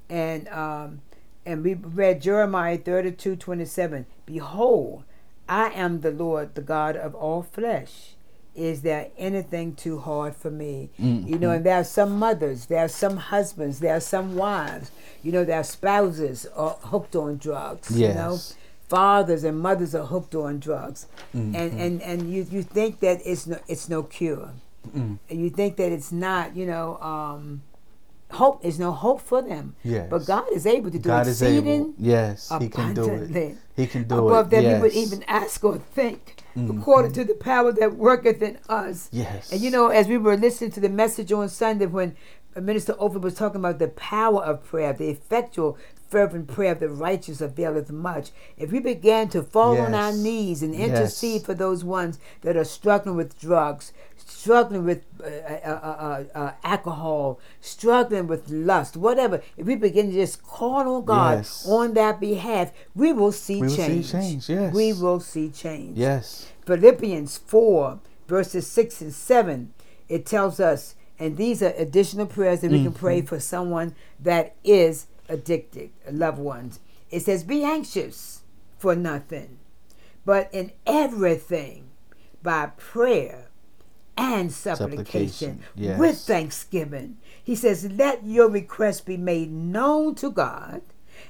And 0.09 0.47
um, 0.49 1.01
and 1.45 1.63
we 1.63 1.73
read 1.75 2.21
Jeremiah 2.21 2.77
32, 2.77 3.35
27. 3.35 4.05
Behold, 4.25 5.03
I 5.47 5.69
am 5.69 6.01
the 6.01 6.11
Lord, 6.11 6.55
the 6.55 6.61
God 6.61 6.95
of 6.95 7.13
all 7.15 7.43
flesh. 7.43 8.15
Is 8.55 8.81
there 8.83 9.09
anything 9.17 9.75
too 9.75 9.99
hard 9.99 10.33
for 10.35 10.49
me? 10.49 10.89
You 10.97 11.37
know, 11.37 11.51
and 11.51 11.65
there 11.65 11.75
are 11.75 11.83
some 11.83 12.17
mothers, 12.17 12.67
there 12.67 12.79
are 12.79 12.87
some 12.87 13.17
husbands, 13.17 13.79
there 13.79 13.95
are 13.95 13.99
some 13.99 14.35
wives, 14.35 14.91
you 15.21 15.33
know, 15.33 15.43
there 15.43 15.59
are 15.59 15.63
spouses 15.63 16.45
are 16.55 16.77
hooked 16.83 17.15
on 17.17 17.37
drugs. 17.37 17.91
You 17.99 18.13
know, 18.13 18.31
Yes. 18.31 18.55
fathers 18.87 19.43
and 19.43 19.59
mothers 19.59 19.93
are 19.93 20.05
hooked 20.05 20.35
on 20.35 20.59
drugs. 20.59 21.07
Mm-hmm. 21.35 21.53
And, 21.55 21.79
and, 21.81 22.01
and 22.01 22.33
you, 22.33 22.47
you 22.49 22.63
think 22.63 23.01
that 23.01 23.19
it's 23.25 23.45
no, 23.45 23.59
it's 23.67 23.89
no 23.89 24.03
cure. 24.03 24.51
Mm. 24.95 25.19
And 25.29 25.39
you 25.41 25.49
think 25.49 25.75
that 25.75 25.91
it's 25.91 26.11
not, 26.13 26.55
you 26.55 26.65
know, 26.65 26.97
um, 27.01 27.61
hope. 28.31 28.61
There's 28.61 28.79
no 28.79 28.91
hope 28.91 29.21
for 29.21 29.41
them. 29.41 29.75
Yes. 29.83 30.07
But 30.09 30.25
God 30.25 30.45
is 30.51 30.65
able 30.65 30.91
to 30.91 30.99
do 30.99 31.09
God 31.09 31.27
is 31.27 31.41
exceeding 31.41 31.67
able. 31.67 31.93
Yes. 31.97 32.51
He 32.59 32.69
can 32.69 32.93
do 32.93 33.09
it. 33.09 33.57
He 33.75 33.88
can 33.88 34.03
do 34.03 34.15
above 34.15 34.25
it. 34.25 34.31
Above 34.31 34.49
that 34.51 34.63
yes. 34.63 34.75
we 34.75 34.81
would 34.88 34.93
even 34.93 35.23
ask 35.27 35.63
or 35.63 35.77
think, 35.77 36.35
Mhm. 36.55 36.79
according 36.79 37.11
to 37.13 37.23
the 37.23 37.33
power 37.33 37.71
that 37.73 37.95
worketh 37.95 38.41
in 38.41 38.57
us. 38.69 39.09
Yes. 39.11 39.51
And 39.51 39.61
you 39.61 39.69
know, 39.71 39.88
as 39.88 40.07
we 40.07 40.17
were 40.17 40.38
listening 40.38 40.71
to 40.71 40.79
the 40.79 40.89
message 40.89 41.31
on 41.31 41.49
Sunday 41.49 41.85
when 41.85 42.15
Minister 42.59 42.95
Ophir 42.99 43.19
was 43.19 43.35
talking 43.35 43.59
about 43.59 43.79
the 43.79 43.89
power 43.89 44.41
of 44.41 44.63
prayer, 44.63 44.93
the 44.93 45.09
effectual, 45.09 45.77
fervent 46.09 46.47
prayer 46.47 46.71
of 46.73 46.79
the 46.79 46.89
righteous 46.89 47.41
availeth 47.41 47.91
much. 47.91 48.31
If 48.57 48.71
we 48.71 48.79
began 48.79 49.27
to 49.29 49.41
fall 49.43 49.77
on 49.79 49.93
our 49.93 50.11
knees 50.13 50.61
and 50.63 50.73
Yes. 50.75 50.89
intercede 50.89 51.43
for 51.43 51.53
those 51.53 51.83
ones 51.83 52.19
that 52.41 52.55
are 52.55 52.63
struggling 52.63 53.15
with 53.15 53.39
drugs, 53.39 53.91
struggling 54.17 54.83
with 54.85 55.01
uh, 55.23 55.25
uh, 55.27 55.69
uh, 55.69 56.23
uh, 56.35 56.37
uh, 56.39 56.51
alcohol, 56.63 57.39
struggling 57.61 58.27
with 58.27 58.49
lust, 58.49 58.95
whatever, 58.97 59.41
if 59.57 59.65
we 59.65 59.75
begin 59.75 60.07
to 60.07 60.13
just 60.13 60.43
call 60.43 60.95
on 60.95 61.05
God 61.05 61.37
Yes. 61.39 61.65
on 61.67 61.93
their 61.93 62.13
behalf, 62.13 62.71
we 62.95 63.13
will 63.13 63.31
see 63.31 63.55
We 63.61 63.67
will 63.67 63.69
see 63.75 63.77
change. 63.87 64.11
change, 64.11 64.49
yes. 64.49 64.73
We 64.73 64.93
will 64.93 65.19
see 65.19 65.49
change. 65.49 65.97
Yes. 65.97 66.47
Philippians 66.65 67.37
4, 67.37 67.99
verses 68.27 68.67
6 68.67 69.01
and 69.01 69.13
7, 69.13 69.73
it 70.09 70.25
tells 70.25 70.59
us, 70.59 70.95
and 71.19 71.37
these 71.37 71.63
are 71.63 71.73
additional 71.77 72.25
prayers 72.25 72.61
that 72.61 72.71
we 72.71 72.83
can 72.83 72.91
pray 72.93 73.19
Mm-hmm. 73.19 73.27
for 73.27 73.39
someone 73.39 73.95
that 74.19 74.55
is 74.63 75.07
addicted, 75.29 75.91
uh, 76.07 76.11
loved 76.11 76.39
ones. 76.39 76.79
It 77.09 77.21
says, 77.21 77.43
Be 77.43 77.63
anxious 77.63 78.41
for 78.77 78.95
nothing, 78.95 79.59
but 80.25 80.49
in 80.53 80.71
everything 80.85 81.89
by 82.41 82.67
prayer 82.77 83.49
and 84.17 84.51
supplication, 84.51 85.59
Supplication, 85.59 85.63
yes. 85.75 85.99
with 85.99 86.17
thanksgiving. 86.19 87.17
He 87.43 87.55
says, 87.55 87.91
Let 87.91 88.25
your 88.25 88.49
requests 88.49 89.01
be 89.01 89.17
made 89.17 89.51
known 89.51 90.15
to 90.15 90.31
God, 90.31 90.81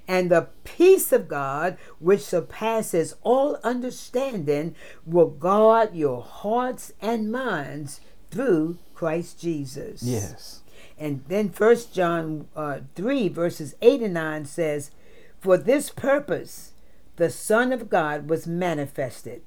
and 0.08 0.30
the 0.30 0.50
peace 0.64 1.12
of 1.12 1.28
God, 1.28 1.78
which 2.00 2.22
surpasses 2.22 3.16
all 3.24 3.58
understanding, 3.64 4.76
will 5.06 5.30
guard 5.30 5.96
your 5.96 6.22
hearts 6.22 6.94
and 7.02 7.32
minds 7.32 8.02
through 8.30 8.78
Christ 8.94 9.40
Jesus. 9.40 10.04
Yes. 10.04 10.62
And 10.98 11.24
then 11.28 11.50
First 11.50 11.94
John 11.94 12.48
uh, 12.56 12.80
3, 12.96 13.30
verses 13.30 13.76
8 13.82 14.02
and 14.02 14.14
9 14.14 14.46
says, 14.46 14.92
For 15.40 15.58
this 15.58 15.90
purpose 15.90 16.72
the 17.18 17.30
Son 17.30 17.72
of 17.72 17.90
God 17.90 18.30
was 18.30 18.48
manifested, 18.48 19.42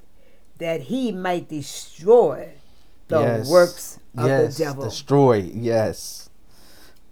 that 0.58 0.82
he 0.82 1.12
might 1.12 1.48
destroy 1.48 2.52
the 3.08 3.20
yes. 3.20 3.50
works 3.50 3.98
of 4.16 4.26
yes. 4.26 4.56
the 4.56 4.64
devil. 4.64 4.84
Destroy. 4.84 5.36
Yes. 5.54 6.30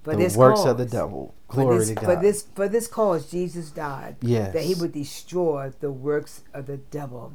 for 0.02 0.12
the 0.12 0.22
this 0.22 0.36
works 0.36 0.60
cause. 0.60 0.70
of 0.70 0.78
the 0.78 0.86
devil. 0.86 1.34
For 1.48 1.62
Glory 1.62 1.78
this, 1.78 1.88
to 1.88 1.94
God. 1.94 2.04
for 2.04 2.16
this 2.16 2.42
for 2.54 2.68
this 2.68 2.88
cause 2.88 3.30
Jesus 3.30 3.70
died. 3.70 4.16
Yes. 4.20 4.52
That 4.52 4.64
he 4.64 4.74
would 4.74 4.92
destroy 4.92 5.72
the 5.80 5.90
works 5.90 6.42
of 6.52 6.66
the 6.66 6.76
devil. 6.76 7.34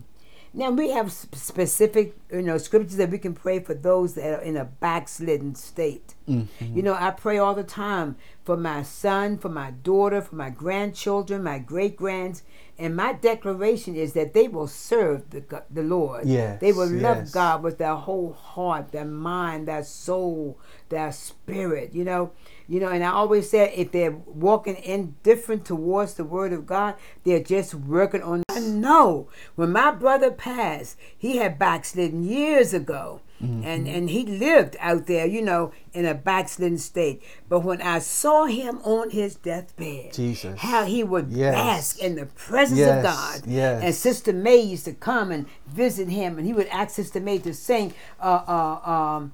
Now 0.53 0.69
we 0.69 0.89
have 0.89 1.11
specific, 1.13 2.17
you 2.31 2.41
know, 2.41 2.57
scriptures 2.57 2.97
that 2.97 3.09
we 3.09 3.19
can 3.19 3.33
pray 3.33 3.59
for 3.59 3.73
those 3.73 4.15
that 4.15 4.39
are 4.39 4.41
in 4.41 4.57
a 4.57 4.65
backslidden 4.65 5.55
state. 5.55 6.15
Mhm. 6.27 6.47
You 6.75 6.81
know, 6.83 6.93
I 6.93 7.11
pray 7.11 7.37
all 7.37 7.55
the 7.55 7.63
time 7.63 8.17
for 8.43 8.57
my 8.57 8.83
son, 8.83 9.37
for 9.37 9.47
my 9.47 9.71
daughter, 9.71 10.21
for 10.21 10.35
my 10.35 10.49
grandchildren, 10.49 11.43
my 11.43 11.57
great 11.57 11.95
grands, 11.95 12.43
and 12.77 12.95
my 12.95 13.13
declaration 13.13 13.95
is 13.95 14.11
that 14.13 14.33
they 14.33 14.49
will 14.49 14.67
serve 14.67 15.29
the 15.29 15.63
the 15.69 15.83
Lord. 15.83 16.25
Yes, 16.25 16.59
they 16.59 16.73
will 16.73 16.89
love 16.89 17.17
yes. 17.17 17.31
God 17.31 17.63
with 17.63 17.77
their 17.77 17.95
whole 17.95 18.33
heart, 18.33 18.91
their 18.91 19.05
mind, 19.05 19.67
their 19.69 19.83
soul, 19.83 20.57
their 20.89 21.13
spirit. 21.13 21.93
You 21.93 22.03
know, 22.03 22.31
you 22.71 22.79
know, 22.79 22.87
and 22.87 23.03
I 23.03 23.11
always 23.11 23.49
say 23.49 23.73
if 23.75 23.91
they're 23.91 24.15
walking 24.25 24.77
indifferent 24.77 25.65
towards 25.65 26.13
the 26.13 26.23
Word 26.23 26.53
of 26.53 26.65
God, 26.65 26.95
they're 27.25 27.43
just 27.43 27.73
working 27.75 28.23
on. 28.23 28.43
I 28.49 28.61
know 28.61 29.27
when 29.55 29.73
my 29.73 29.91
brother 29.91 30.31
passed, 30.31 30.95
he 31.17 31.35
had 31.35 31.59
backslidden 31.59 32.23
years 32.23 32.73
ago. 32.73 33.19
Mm-hmm. 33.43 33.63
And 33.65 33.87
and 33.87 34.09
he 34.09 34.25
lived 34.25 34.77
out 34.79 35.07
there, 35.07 35.25
you 35.25 35.41
know, 35.41 35.73
in 35.93 36.05
a 36.05 36.13
backslidden 36.13 36.77
state. 36.77 37.23
But 37.49 37.61
when 37.61 37.81
I 37.81 37.99
saw 37.99 38.45
him 38.45 38.79
on 38.83 39.09
his 39.09 39.35
deathbed, 39.35 40.13
Jesus. 40.13 40.59
how 40.59 40.85
he 40.85 41.03
would 41.03 41.29
Yes. 41.31 41.55
bask 41.55 41.99
in 41.99 42.15
the 42.15 42.27
presence 42.27 42.79
Yes, 42.79 42.97
of 42.97 43.03
God. 43.03 43.47
yes. 43.47 43.83
And 43.83 43.95
Sister 43.95 44.31
May 44.31 44.57
used 44.61 44.85
to 44.85 44.93
come 44.93 45.31
and 45.31 45.45
visit 45.67 46.07
him, 46.07 46.37
and 46.37 46.45
he 46.47 46.53
would 46.53 46.67
ask 46.67 46.95
Sister 46.95 47.19
May 47.19 47.39
to 47.39 47.53
sing 47.53 47.93
uh, 48.21 48.43
uh, 48.47 48.89
um, 48.89 49.33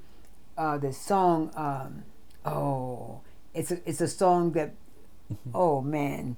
uh, 0.58 0.78
the 0.78 0.94
song. 0.94 1.52
Um, 1.56 2.04
oh, 2.46 3.20
it's 3.58 3.72
a, 3.72 3.90
it's 3.90 4.02
a 4.02 4.08
song 4.08 4.52
that. 4.54 4.74
Oh 5.54 5.82
man. 5.82 6.38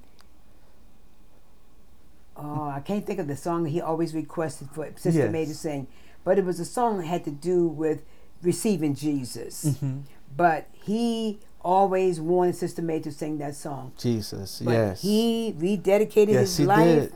Oh, 2.36 2.70
I 2.70 2.80
can't 2.80 3.06
think 3.06 3.20
of 3.20 3.28
the 3.28 3.36
song 3.36 3.66
he 3.66 3.82
always 3.82 4.14
requested 4.16 4.70
for 4.72 4.90
Sister 4.96 5.24
Yes. 5.24 5.32
May 5.32 5.46
to 5.46 5.54
sing, 5.54 5.88
but 6.24 6.40
it 6.40 6.46
was 6.46 6.60
a 6.60 6.66
song 6.66 6.98
that 6.98 7.06
had 7.06 7.26
to 7.26 7.32
do 7.32 7.68
with 7.68 8.04
receiving 8.42 8.96
Jesus. 8.96 9.66
Mhm. 9.66 10.04
But 10.36 10.68
he 10.72 11.40
always 11.62 12.22
wanted 12.22 12.56
Sister 12.56 12.82
May 12.82 13.00
to 13.02 13.12
sing 13.12 13.38
that 13.40 13.56
song. 13.56 13.92
Jesus. 13.98 14.62
But 14.64 14.72
yes. 14.72 15.02
he 15.02 15.54
rededicated 15.60 16.30
yes, 16.30 16.40
his 16.48 16.58
he 16.58 16.66
life. 16.66 17.02
did. 17.02 17.14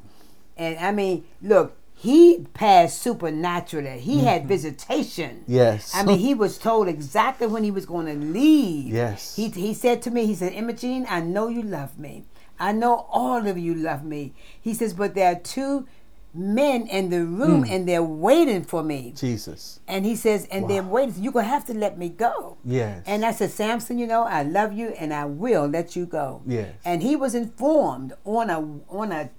And 0.58 0.78
I 0.80 0.92
mean, 0.92 1.24
look, 1.42 1.78
he 2.04 2.46
passed 2.54 3.02
supernaturally. 3.02 3.98
He 4.02 4.20
had 4.20 4.46
visitation. 4.46 5.32
Mm-hmm. 5.44 5.54
Yes. 5.54 5.96
I 5.96 6.04
mean, 6.04 6.20
he 6.20 6.34
was 6.34 6.58
told 6.58 6.90
exactly 6.90 7.48
when 7.48 7.64
he 7.64 7.72
was 7.72 7.86
going 7.86 8.08
to 8.08 8.26
leave. 8.26 8.94
Yes. 8.94 9.38
He, 9.38 9.48
he 9.48 9.74
said 9.74 10.02
to 10.02 10.12
me, 10.12 10.26
he 10.26 10.36
said, 10.36 10.52
Imogene, 10.52 11.06
I 11.10 11.22
know 11.22 11.48
you 11.48 11.62
love 11.62 11.98
me. 11.98 12.26
I 12.60 12.74
know 12.74 13.08
all 13.10 13.48
of 13.48 13.58
you 13.58 13.74
love 13.74 14.04
me. 14.04 14.34
He 14.62 14.74
says, 14.74 14.94
but 14.94 15.16
there 15.16 15.32
are 15.32 15.40
two 15.40 15.88
men 16.34 16.88
in 16.88 17.10
the 17.10 17.24
room 17.26 17.64
Mm. 17.64 17.72
and 17.72 17.88
they're 17.88 18.04
waiting 18.04 18.64
for 18.66 18.84
me. 18.84 19.14
Jesus. 19.16 19.80
And 19.88 20.04
he 20.06 20.18
says, 20.18 20.46
and 20.52 20.70
they're 20.70 20.84
waiting. 20.84 21.24
You're 21.24 21.32
going 21.32 21.46
to 21.46 21.50
have 21.52 21.66
to 21.68 21.74
let 21.74 21.98
me 21.98 22.10
go. 22.10 22.58
Yes. 22.66 23.02
And 23.06 23.24
I 23.24 23.32
said, 23.32 23.52
Samson, 23.52 23.98
you 23.98 24.08
know, 24.08 24.24
I 24.24 24.44
love 24.44 24.74
you 24.74 24.90
and 25.00 25.14
I 25.14 25.24
will 25.24 25.68
let 25.68 25.96
you 25.96 26.06
go. 26.06 26.42
Yes. 26.46 26.74
And 26.84 27.02
he 27.02 27.16
was 27.16 27.34
informed 27.34 28.12
on 28.26 28.50
a 28.50 28.60
on 28.90 29.14
a 29.14 29.30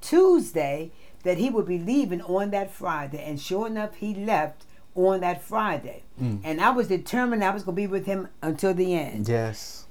Tuesday 0.00 0.92
that 1.24 1.38
he 1.38 1.50
would 1.50 1.66
be 1.66 1.78
leaving 1.78 2.22
on 2.22 2.50
that 2.50 2.70
Friday. 2.70 3.22
And 3.24 3.40
sure 3.40 3.66
enough, 3.66 3.94
he 3.96 4.14
left 4.14 4.64
on 4.94 5.20
that 5.20 5.42
Friday. 5.42 6.04
Mm. 6.22 6.40
And 6.44 6.60
I 6.60 6.70
was 6.70 6.88
determined 6.88 7.42
I 7.42 7.50
was 7.50 7.64
going 7.64 7.74
to 7.76 7.82
be 7.82 7.86
with 7.86 8.06
him 8.06 8.28
until 8.42 8.72
the 8.74 8.94
end. 8.94 9.28
yes. 9.28 9.86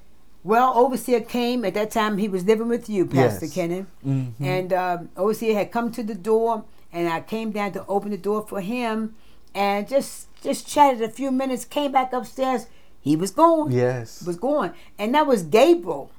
Well, 0.45 0.73
Overseer 0.77 1.21
came. 1.21 1.63
At 1.63 1.73
that 1.75 1.89
time, 1.91 2.17
he 2.17 2.27
was 2.27 2.43
living 2.43 2.67
with 2.67 2.89
you, 2.89 3.05
Pastor 3.05 3.45
Yes. 3.45 3.53
Kennan. 3.53 3.87
Mhm. 4.05 4.33
And 4.41 4.73
um, 4.73 5.09
Overseer 5.15 5.55
had 5.55 5.71
come 5.71 5.89
to 5.93 6.03
the 6.03 6.15
door, 6.15 6.65
and 6.91 7.07
I 7.07 7.21
came 7.21 7.51
down 7.51 7.71
to 7.73 7.85
open 7.87 8.11
the 8.11 8.17
door 8.17 8.45
for 8.45 8.59
him, 8.59 9.15
and 9.55 9.87
just 9.87 10.27
just 10.41 10.67
chatted 10.67 11.01
a 11.01 11.07
few 11.09 11.31
minutes. 11.31 11.63
Came 11.63 11.93
back 11.93 12.11
upstairs. 12.11 12.67
He 12.99 13.15
was 13.15 13.31
gone. 13.31 13.71
Yes. 13.71 14.21
was 14.27 14.35
gone, 14.35 14.73
and 14.99 15.15
that 15.15 15.27
was 15.27 15.43
Gabriel. 15.43 16.11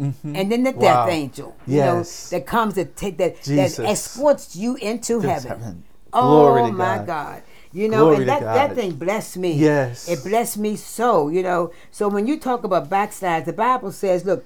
Mhm. 0.00 0.14
And 0.36 0.52
then 0.52 0.62
the 0.62 0.72
Wow. 0.72 0.80
death 1.06 1.08
angel, 1.12 1.56
you 1.66 1.76
Yes. 1.76 2.30
know, 2.32 2.38
that 2.38 2.46
comes 2.46 2.74
to 2.74 2.84
take 2.84 3.18
that 3.18 3.42
that 3.42 3.78
escorts 3.80 4.54
you 4.56 4.76
into 4.76 5.20
To 5.20 5.28
heaven. 5.28 5.48
heaven. 5.48 5.84
Oh 6.12 6.70
my 6.72 6.98
God. 6.98 7.06
God. 7.06 7.42
You 7.72 7.88
know, 7.88 8.04
Glory 8.06 8.16
and 8.18 8.28
that, 8.28 8.40
that 8.40 8.74
thing 8.74 8.92
blessed 8.92 9.36
me. 9.36 9.52
Yes. 9.52 10.08
It 10.08 10.24
blessed 10.24 10.56
me 10.56 10.74
so, 10.76 11.28
you 11.28 11.42
know. 11.42 11.70
So 11.90 12.08
when 12.08 12.26
you 12.26 12.38
talk 12.38 12.64
about 12.64 12.88
backslides, 12.88 13.44
the 13.44 13.52
Bible 13.52 13.92
says, 13.92 14.24
look, 14.24 14.44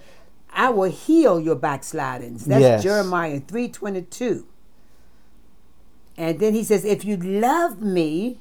I 0.52 0.70
will 0.70 0.90
heal 0.90 1.38
your 1.38 1.54
backslidings. 1.54 2.44
That's 2.46 2.60
Yes. 2.62 2.82
Jeremiah 2.82 3.40
3.22. 3.40 4.44
And 6.16 6.38
then 6.40 6.52
he 6.54 6.64
says, 6.64 6.84
if 6.84 7.04
you 7.04 7.16
love 7.16 7.80
me, 7.80 8.38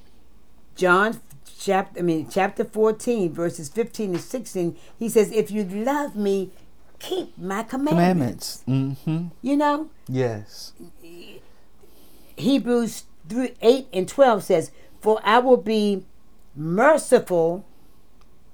John 0.75 1.19
chapter 1.57 1.99
I 1.99 2.01
mean 2.03 2.27
chapter 2.29 2.63
14, 2.65 3.31
verses 3.33 3.69
15 3.69 4.11
and 4.15 4.19
16, 4.21 4.75
he 4.97 5.09
says, 5.09 5.31
if 5.31 5.51
you 5.51 5.63
love 5.63 6.15
me, 6.15 6.51
keep 7.01 7.37
my 7.37 7.63
commandments. 7.63 8.63
Commandments. 8.65 9.03
Mm-hmm. 9.05 9.27
You 9.41 9.57
know? 9.57 9.89
Yes. 10.07 10.73
Hebrews 12.35 13.03
3, 13.29 13.53
8 13.61 13.87
and 13.93 14.07
12 14.07 14.43
says, 14.43 14.71
For 14.99 15.19
I 15.23 15.39
will 15.39 15.57
be 15.57 16.05
merciful 16.55 17.65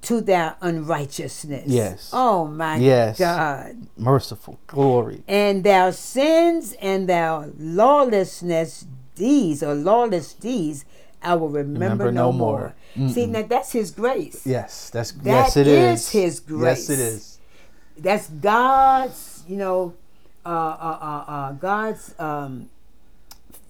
to 0.02 0.20
their 0.20 0.56
unrighteousness. 0.60 1.64
Yes. 1.66 2.10
Oh 2.12 2.46
my 2.46 2.76
Yes. 2.76 3.18
God. 3.18 3.88
Merciful. 3.96 4.58
Glory. 4.66 5.22
And 5.26 5.64
their 5.64 5.92
sins 5.92 6.74
and 6.80 7.08
their 7.08 7.50
lawlessness 7.58 8.86
deeds 9.14 9.62
or 9.62 9.74
lawless 9.74 10.32
deeds 10.34 10.84
I 11.20 11.34
will 11.34 11.48
remember, 11.48 11.80
Remember 11.80 12.12
no, 12.12 12.26
no 12.30 12.32
more. 12.32 12.74
more. 12.94 13.08
See, 13.10 13.26
now 13.26 13.42
that's 13.42 13.72
his 13.72 13.90
grace. 13.90 14.46
Yes. 14.46 14.90
That's 14.90 15.10
That 15.10 15.24
yes. 15.26 15.56
It 15.56 15.66
is 15.66 16.00
is 16.02 16.10
his 16.10 16.40
grace. 16.40 16.88
Yes, 16.88 16.90
it 16.90 16.98
is. 17.00 17.37
That's 17.98 18.28
God's, 18.28 19.44
you 19.48 19.56
know, 19.56 19.94
uh, 20.44 20.48
uh, 20.48 20.98
uh, 21.00 21.30
uh, 21.30 21.52
God's 21.52 22.14
um, 22.18 22.70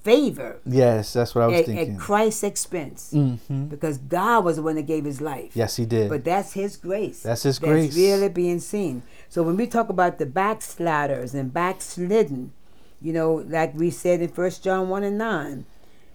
favor 0.05 0.59
Yes, 0.65 1.13
that's 1.13 1.35
what 1.35 1.43
I 1.43 1.47
was 1.49 1.61
at, 1.61 1.67
thinking. 1.67 1.95
at 1.95 2.01
Christ's 2.01 2.45
expense. 2.45 3.13
mm-hmm. 3.13 3.67
because 3.67 3.99
God 3.99 4.45
was 4.45 4.57
the 4.57 4.63
one 4.63 4.77
that 4.77 4.87
gave 4.87 5.05
his 5.05 5.21
life. 5.21 5.53
Yes, 5.55 5.77
he 5.77 5.85
did. 5.87 6.09
But 6.09 6.25
that's 6.25 6.53
his 6.53 6.77
grace. 6.77 7.23
That's 7.23 7.43
his 7.43 7.59
That's 7.59 7.71
grace. 7.71 7.97
really 7.97 8.29
being 8.29 8.61
seen. 8.61 9.03
So 9.29 9.43
when 9.43 9.57
we 9.57 9.67
talk 9.67 9.89
about 9.89 10.19
the 10.19 10.27
backsliders 10.27 11.35
and 11.35 11.53
backslidden, 11.53 12.53
you 13.01 13.13
know, 13.13 13.35
like 13.49 13.75
we 13.75 13.91
said 13.91 14.21
in 14.21 14.29
First 14.29 14.65
John 14.65 14.89
1 14.89 15.03
and 15.03 15.19
9, 15.19 15.67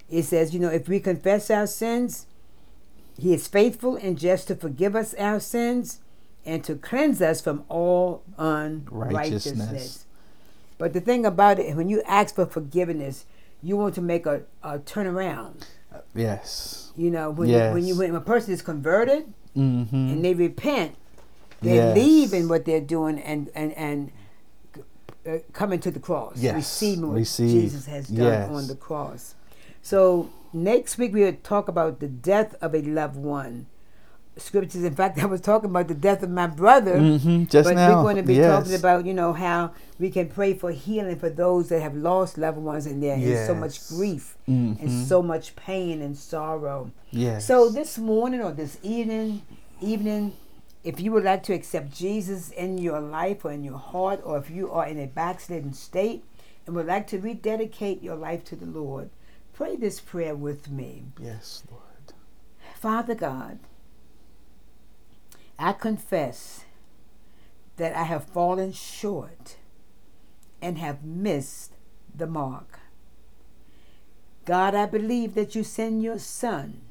it 0.10 0.24
says, 0.24 0.54
you 0.54 0.60
know, 0.60 0.70
if 0.70 0.88
we 0.88 1.00
confess 1.00 1.50
our 1.50 1.68
sins, 1.68 2.28
he 3.18 3.34
is 3.34 3.48
faithful 3.48 3.96
and 3.96 4.18
just 4.18 4.48
to 4.48 4.56
forgive 4.56 4.96
us 4.96 5.14
our 5.16 5.40
sins 5.40 6.00
and 6.46 6.64
to 6.64 6.76
cleanse 6.76 7.22
us 7.22 7.42
from 7.42 7.64
all 7.70 8.24
unrighteousness. 8.38 10.06
But 10.78 10.94
the 10.94 11.00
thing 11.02 11.26
about 11.26 11.60
it, 11.60 11.76
when 11.76 11.90
you 11.90 12.02
ask 12.06 12.36
for 12.36 12.46
forgiveness, 12.46 13.26
you 13.62 13.78
want 13.78 13.96
to 13.96 14.02
make 14.02 14.26
a, 14.26 14.44
a 14.62 14.80
turnaround. 14.80 15.64
yes. 16.14 16.92
You 16.96 17.10
know, 17.10 17.32
when, 17.32 17.50
you, 17.50 17.56
when 17.74 17.86
you 17.86 17.96
when 17.98 18.14
a 18.16 18.22
person 18.22 18.54
is 18.54 18.62
converted 18.62 19.34
Mm-hmm. 19.56 19.96
and 19.96 20.26
they 20.26 20.34
repent, 20.34 20.96
they 21.62 21.76
Yes. 21.76 21.96
leave 21.96 22.34
in 22.34 22.50
what 22.50 22.66
they're 22.66 22.82
doing 22.82 23.20
and 23.20 23.50
and 23.54 23.72
and 23.74 24.12
uh, 25.28 25.38
coming 25.54 25.80
to 25.80 25.92
the 25.92 26.00
cross, 26.00 26.38
Yes. 26.38 26.56
receiving 26.56 27.08
what 27.08 27.18
Receive. 27.18 27.62
Jesus 27.62 27.86
has 27.86 28.08
done 28.08 28.26
Yes. 28.26 28.50
on 28.50 28.68
the 28.68 28.74
cross. 28.76 29.36
So 29.84 30.30
next 30.54 30.98
week 30.98 31.14
we'll 31.14 31.34
talk 31.44 31.68
about 31.68 32.00
the 32.00 32.08
death 32.08 32.56
of 32.62 32.74
a 32.74 32.82
loved 32.82 33.16
one. 33.18 33.68
Scriptures. 34.38 34.84
In 34.84 34.96
fact, 34.96 35.18
I 35.24 35.26
was 35.26 35.42
talking 35.42 35.70
about 35.70 35.88
the 35.88 35.94
death 35.96 36.24
of 36.24 36.30
my 36.30 36.48
brother. 36.48 36.98
hmm 37.00 37.44
Just 37.46 37.70
but 37.70 37.76
now. 37.76 37.98
we're 37.98 38.04
going 38.04 38.16
to 38.18 38.24
be 38.24 38.36
yes. 38.36 38.52
talking 38.64 38.76
about, 38.76 39.06
you 39.06 39.14
know, 39.14 39.34
how 39.34 39.72
we 40.00 40.10
can 40.10 40.30
pray 40.30 40.54
for 40.54 40.72
healing 40.72 41.18
for 41.18 41.30
those 41.30 41.70
that 41.70 41.82
have 41.82 41.96
lost 41.96 42.38
loved 42.38 42.58
ones 42.58 42.86
and 42.86 43.02
there 43.02 43.18
is 43.18 43.46
so 43.48 43.54
much 43.54 43.76
Yes. 43.78 43.92
grief 43.92 44.38
Mhm. 44.50 44.80
and 44.82 45.08
so 45.08 45.22
much 45.22 45.56
pain 45.56 46.02
and 46.02 46.18
sorrow. 46.18 46.92
Yes. 47.12 47.46
So 47.46 47.70
this 47.70 47.98
morning 47.98 48.42
or 48.42 48.52
this 48.52 48.78
evening, 48.82 49.44
evening, 49.82 50.34
if 50.84 51.00
you 51.00 51.12
would 51.12 51.24
like 51.24 51.44
to 51.44 51.54
accept 51.54 51.94
Jesus 51.94 52.50
in 52.50 52.78
your 52.78 53.00
life 53.00 53.46
or 53.46 53.52
in 53.52 53.64
your 53.64 53.78
heart, 53.78 54.20
or 54.26 54.38
if 54.38 54.50
you 54.50 54.70
are 54.72 54.86
in 54.88 55.00
a 55.00 55.06
backslidden 55.08 55.74
state 55.74 56.24
and 56.66 56.76
would 56.76 56.88
like 56.88 57.08
to 57.08 57.20
rededicate 57.20 58.02
your 58.04 58.16
life 58.16 58.44
to 58.46 58.56
the 58.56 58.66
Lord, 58.66 59.10
pray 59.54 59.76
this 59.78 60.00
prayer 60.02 60.36
with 60.36 60.70
me. 60.70 61.04
Yes, 61.22 61.64
Lord. 61.72 61.84
Father 62.76 63.16
God, 63.16 63.60
I 65.58 65.74
confess 65.74 66.66
that 67.78 67.96
I 67.96 68.04
have 68.04 68.26
fallen 68.26 68.72
short 68.72 69.58
and 70.62 70.78
have 70.78 71.04
missed 71.04 71.74
the 72.14 72.28
mark. 72.28 72.80
God, 74.46 74.76
I 74.76 74.86
believe 74.86 75.36
that 75.36 75.56
you 75.56 75.64
send 75.64 76.04
your 76.04 76.20
Son 76.20 76.82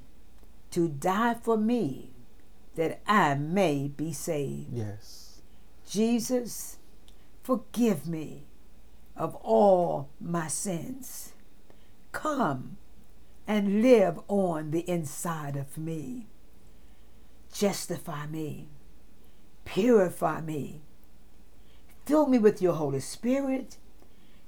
to 0.71 0.89
die 0.89 1.35
for 1.35 1.57
me 1.57 2.11
that 2.75 3.01
I 3.07 3.35
may 3.35 3.89
be 3.89 4.13
saved. 4.13 4.73
Yes. 4.73 5.43
Jesus, 5.89 6.79
forgive 7.43 8.09
me 8.09 8.45
of 9.17 9.35
all 9.37 10.09
my 10.21 10.49
sins. 10.49 11.33
Come 12.13 12.79
and 13.47 13.83
live 13.83 14.19
on 14.29 14.71
the 14.71 14.89
inside 14.89 15.57
of 15.57 15.77
me. 15.77 16.27
Justify 17.53 18.27
me, 18.27 18.69
purify 19.65 20.41
me, 20.41 20.81
fill 22.07 22.27
me 22.27 22.39
with 22.39 22.63
your 22.63 22.73
Holy 22.73 23.01
Spirit, 23.01 23.77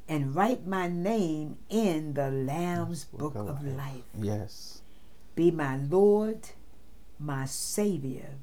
and 0.09 0.35
write 0.35 0.67
my 0.67 0.89
name 0.89 1.59
in 1.69 2.15
the 2.15 2.31
Lamb's 2.31 3.05
Book 3.05 3.35
of 3.37 3.65
Life. 3.65 4.05
Yes. 4.19 4.81
Be 5.35 5.51
my 5.51 5.77
Lord, 5.77 6.49
my 7.19 7.45
Savior, 7.45 8.37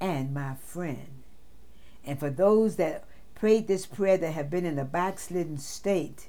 and 0.00 0.34
my 0.34 0.54
friend. 0.54 1.22
And 2.04 2.18
for 2.18 2.30
those 2.30 2.76
that 2.76 3.04
prayed 3.34 3.68
this 3.68 3.86
prayer 3.86 4.16
that 4.18 4.32
have 4.32 4.50
been 4.50 4.66
in 4.66 4.78
a 4.78 4.84
backslidden 4.84 5.58
state, 5.58 6.28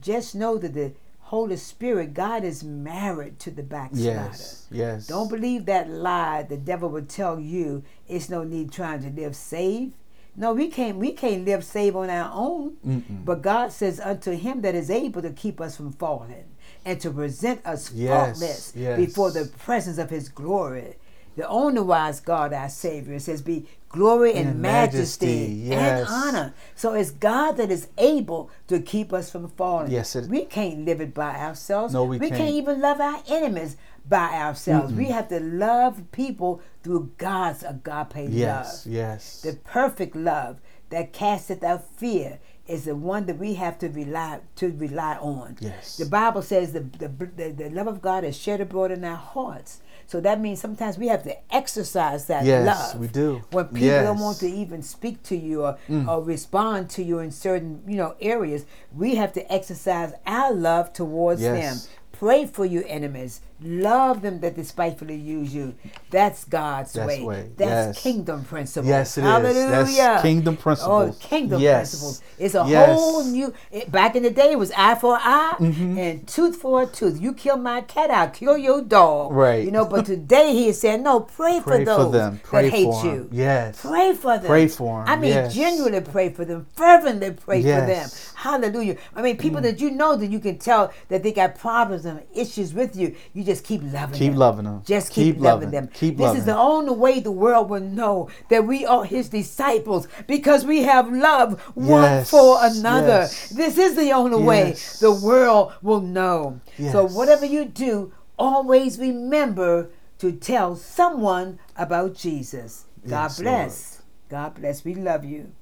just 0.00 0.34
know 0.34 0.58
that 0.58 0.74
the 0.74 0.92
Holy 1.30 1.56
Spirit, 1.56 2.14
God 2.14 2.44
is 2.44 2.62
married 2.62 3.40
to 3.40 3.50
the 3.50 3.64
backslider. 3.64 4.28
Yes. 4.30 4.66
Yes. 4.70 5.08
Don't 5.08 5.28
believe 5.28 5.66
that 5.66 5.90
lie 5.90 6.44
the 6.44 6.56
devil 6.56 6.88
would 6.90 7.08
tell 7.08 7.40
you 7.40 7.82
it's 8.06 8.28
no 8.28 8.44
need 8.44 8.70
trying 8.70 9.02
to 9.02 9.10
live 9.10 9.34
saved. 9.34 9.94
No, 10.36 10.52
we 10.52 10.68
can't 10.68 10.98
we 10.98 11.10
can't 11.10 11.44
live 11.44 11.64
saved 11.64 11.96
on 11.96 12.10
our 12.10 12.30
own. 12.32 12.76
Mm-mm. 12.86 13.24
But 13.24 13.42
God 13.42 13.72
says 13.72 13.98
unto 13.98 14.32
him 14.36 14.60
that 14.60 14.76
is 14.76 14.88
able 14.88 15.20
to 15.22 15.30
keep 15.30 15.60
us 15.60 15.76
from 15.76 15.90
falling 15.92 16.44
and 16.84 17.00
to 17.00 17.10
present 17.10 17.60
us 17.66 17.90
Yes, 17.92 18.38
faultless 18.38 18.72
yes. 18.76 18.96
before 18.96 19.32
the 19.32 19.46
presence 19.58 19.98
of 19.98 20.10
his 20.10 20.28
glory. 20.28 20.94
The 21.36 21.46
only 21.48 21.80
wise 21.82 22.20
God, 22.20 22.52
our 22.52 22.68
Savior, 22.68 23.14
it 23.14 23.20
says, 23.20 23.42
be 23.42 23.66
glory 23.90 24.32
and, 24.34 24.48
And 24.50 24.60
majesty, 24.62 25.26
majesty, 25.26 25.52
yes. 25.68 26.00
and 26.00 26.08
honor. 26.08 26.54
So 26.74 26.94
it's 26.94 27.10
God 27.10 27.52
that 27.58 27.70
is 27.70 27.88
able 27.98 28.50
to 28.68 28.80
keep 28.80 29.12
us 29.12 29.30
from 29.30 29.48
falling. 29.48 29.90
Yes, 29.90 30.16
it- 30.16 30.28
we 30.28 30.44
can't 30.46 30.84
live 30.84 31.00
it 31.00 31.12
by 31.14 31.36
ourselves. 31.38 31.92
No, 31.94 32.04
we 32.04 32.18
can't 32.18 32.34
can't. 32.34 32.50
even 32.54 32.80
love 32.80 33.00
our 33.00 33.20
enemies 33.28 33.76
by 34.08 34.28
ourselves. 34.34 34.92
We 34.94 35.06
have 35.06 35.28
to 35.28 35.40
love 35.40 36.10
people 36.12 36.60
through 36.82 37.10
God's 37.18 37.62
agape 37.62 38.28
Yes. 38.30 38.86
love. 38.86 38.86
Yes. 38.86 38.86
Yes. 38.86 39.40
The 39.42 39.52
perfect 39.64 40.16
love 40.16 40.58
that 40.90 41.12
casteth 41.12 41.62
out 41.64 41.84
fear 41.96 42.38
is 42.66 42.84
the 42.84 42.94
one 42.96 43.26
that 43.26 43.38
we 43.38 43.54
have 43.54 43.78
to 43.78 43.88
rely 43.88 44.40
to 44.56 44.72
rely 44.72 45.16
on. 45.16 45.56
Yes. 45.60 45.96
The 45.98 46.06
Bible 46.06 46.42
says 46.42 46.72
the, 46.72 46.80
the, 46.80 47.08
the, 47.08 47.50
the 47.50 47.70
love 47.70 47.86
of 47.88 48.00
God 48.00 48.24
is 48.24 48.36
shed 48.36 48.60
abroad 48.60 48.90
in 48.90 49.04
our 49.04 49.16
hearts. 49.16 49.80
So 50.06 50.20
that 50.20 50.40
means 50.40 50.60
sometimes 50.60 50.98
we 50.98 51.08
have 51.08 51.24
to 51.24 51.34
exercise 51.54 52.26
that 52.26 52.44
Yes, 52.44 52.66
love. 52.66 53.00
we 53.00 53.08
do. 53.08 53.42
When 53.50 53.64
people 53.66 53.80
Yes. 53.86 54.02
Mm. 54.02 54.06
don't 54.06 54.20
want 54.20 54.38
to 54.40 54.48
even 54.48 54.82
speak 54.82 55.22
to 55.24 55.36
you 55.36 55.64
or, 55.64 55.78
or 56.08 56.22
respond 56.22 56.90
to 56.90 57.02
you 57.02 57.18
in 57.18 57.30
certain 57.32 57.82
you 57.88 57.96
know 57.96 58.14
areas, 58.20 58.64
we 58.94 59.16
have 59.16 59.32
to 59.32 59.52
exercise 59.52 60.12
our 60.26 60.52
love 60.52 60.92
towards 60.92 61.42
Yes. 61.42 61.56
them. 61.60 61.92
Pray 62.12 62.46
for 62.46 62.64
your 62.64 62.84
enemies. 62.86 63.40
Love 63.62 64.20
them 64.20 64.40
that 64.40 64.54
despitefully 64.54 65.16
use 65.16 65.54
you. 65.54 65.74
That's 66.10 66.44
God's 66.44 66.92
That's 66.92 67.08
way. 67.08 67.22
way. 67.22 67.50
That's 67.56 67.96
Yes. 67.96 68.02
kingdom 68.02 68.44
principles. 68.44 68.86
Yes, 68.86 69.16
it 69.16 69.22
is. 69.22 69.26
Hallelujah. 69.26 69.68
That's 69.70 70.22
kingdom 70.22 70.56
principles. 70.58 71.16
Oh, 71.16 71.26
kingdom 71.26 71.60
Yes. 71.62 71.90
principles. 71.90 72.22
It's 72.38 72.54
a 72.54 72.64
Yes. 72.68 72.98
whole 72.98 73.24
new. 73.24 73.54
It, 73.72 73.90
back 73.90 74.14
in 74.14 74.24
the 74.24 74.30
day, 74.30 74.52
it 74.52 74.58
was 74.58 74.72
eye 74.76 74.94
for 74.96 75.16
eye 75.18 75.54
Mm-hmm. 75.58 75.98
and 75.98 76.26
tooth 76.28 76.56
for 76.56 76.82
a 76.82 76.86
tooth. 76.86 77.18
You 77.20 77.32
kill 77.32 77.56
my 77.56 77.80
cat, 77.80 78.10
I'll 78.10 78.28
kill 78.28 78.58
your 78.58 78.82
dog. 78.82 79.32
Right. 79.32 79.64
You 79.64 79.70
know, 79.70 79.86
but 79.86 80.04
today 80.04 80.52
he 80.52 80.68
is 80.68 80.78
saying, 80.78 81.02
no, 81.02 81.20
pray, 81.20 81.60
Pray 81.60 81.78
for 81.78 81.78
for 81.78 81.84
those 82.04 82.12
them. 82.12 82.40
Pray 82.42 82.62
that 82.64 82.70
hate 82.72 82.84
for 82.92 83.06
you. 83.06 83.28
Yes. 83.32 83.78
Pray 83.80 84.12
for 84.12 84.36
them. 84.36 84.46
Pray 84.46 84.68
for 84.68 85.00
'em. 85.00 85.08
I 85.08 85.16
mean, 85.16 85.30
Yes. 85.30 85.54
genuinely 85.54 86.02
pray 86.02 86.28
for 86.28 86.44
them. 86.44 86.66
Fervently 86.76 87.30
pray 87.30 87.62
for 87.62 87.68
them. 87.68 88.06
Mm. 88.06 88.32
Hallelujah. 88.34 88.96
I 89.14 89.22
mean, 89.22 89.38
people 89.38 89.62
that 89.62 89.80
you 89.80 89.90
know 89.90 90.14
that 90.14 90.26
you 90.26 90.40
can 90.40 90.58
tell 90.58 90.90
that 91.08 91.22
they 91.22 91.32
got 91.32 91.54
problems 91.58 92.04
and 92.04 92.20
issues 92.34 92.74
with 92.74 92.94
you, 92.94 93.14
you 93.32 93.45
just 93.46 93.64
keep 93.64 93.80
loving 93.84 94.18
Keep 94.18 94.32
them. 94.32 94.38
loving 94.38 94.64
them. 94.64 94.82
Just 94.84 95.10
keep, 95.12 95.34
Keep 95.36 95.42
loving 95.42 95.70
loving. 95.70 95.70
them. 95.70 95.88
Keep 95.94 96.16
this 96.18 96.24
loving. 96.24 96.40
is 96.40 96.46
the 96.46 96.56
only 96.56 96.94
way 96.94 97.20
the 97.20 97.30
world 97.32 97.70
will 97.70 97.80
know 97.80 98.28
that 98.50 98.66
we 98.66 98.84
are 98.84 99.04
his 99.04 99.28
disciples 99.30 100.06
because 100.26 100.64
we 100.66 100.82
have 100.82 101.10
love 101.12 101.60
one 101.74 102.02
Yes, 102.02 102.30
for 102.30 102.58
another. 102.62 103.06
yes. 103.22 103.48
This 103.50 103.78
is 103.78 103.96
the 103.96 104.12
only 104.12 104.42
way 104.42 104.74
the 105.00 105.12
world 105.12 105.72
will 105.82 106.02
know. 106.02 106.60
So 106.92 107.06
whatever 107.06 107.46
you 107.46 107.64
do, 107.64 108.12
always 108.38 108.98
remember 108.98 109.90
to 110.18 110.32
tell 110.32 110.76
someone 110.76 111.58
about 111.76 112.14
Jesus. 112.14 112.84
God 113.06 113.24
Yes, 113.30 113.38
bless. 113.40 114.02
God 114.28 114.54
bless. 114.54 114.84
We 114.84 114.94
love 114.94 115.24
you. 115.24 115.52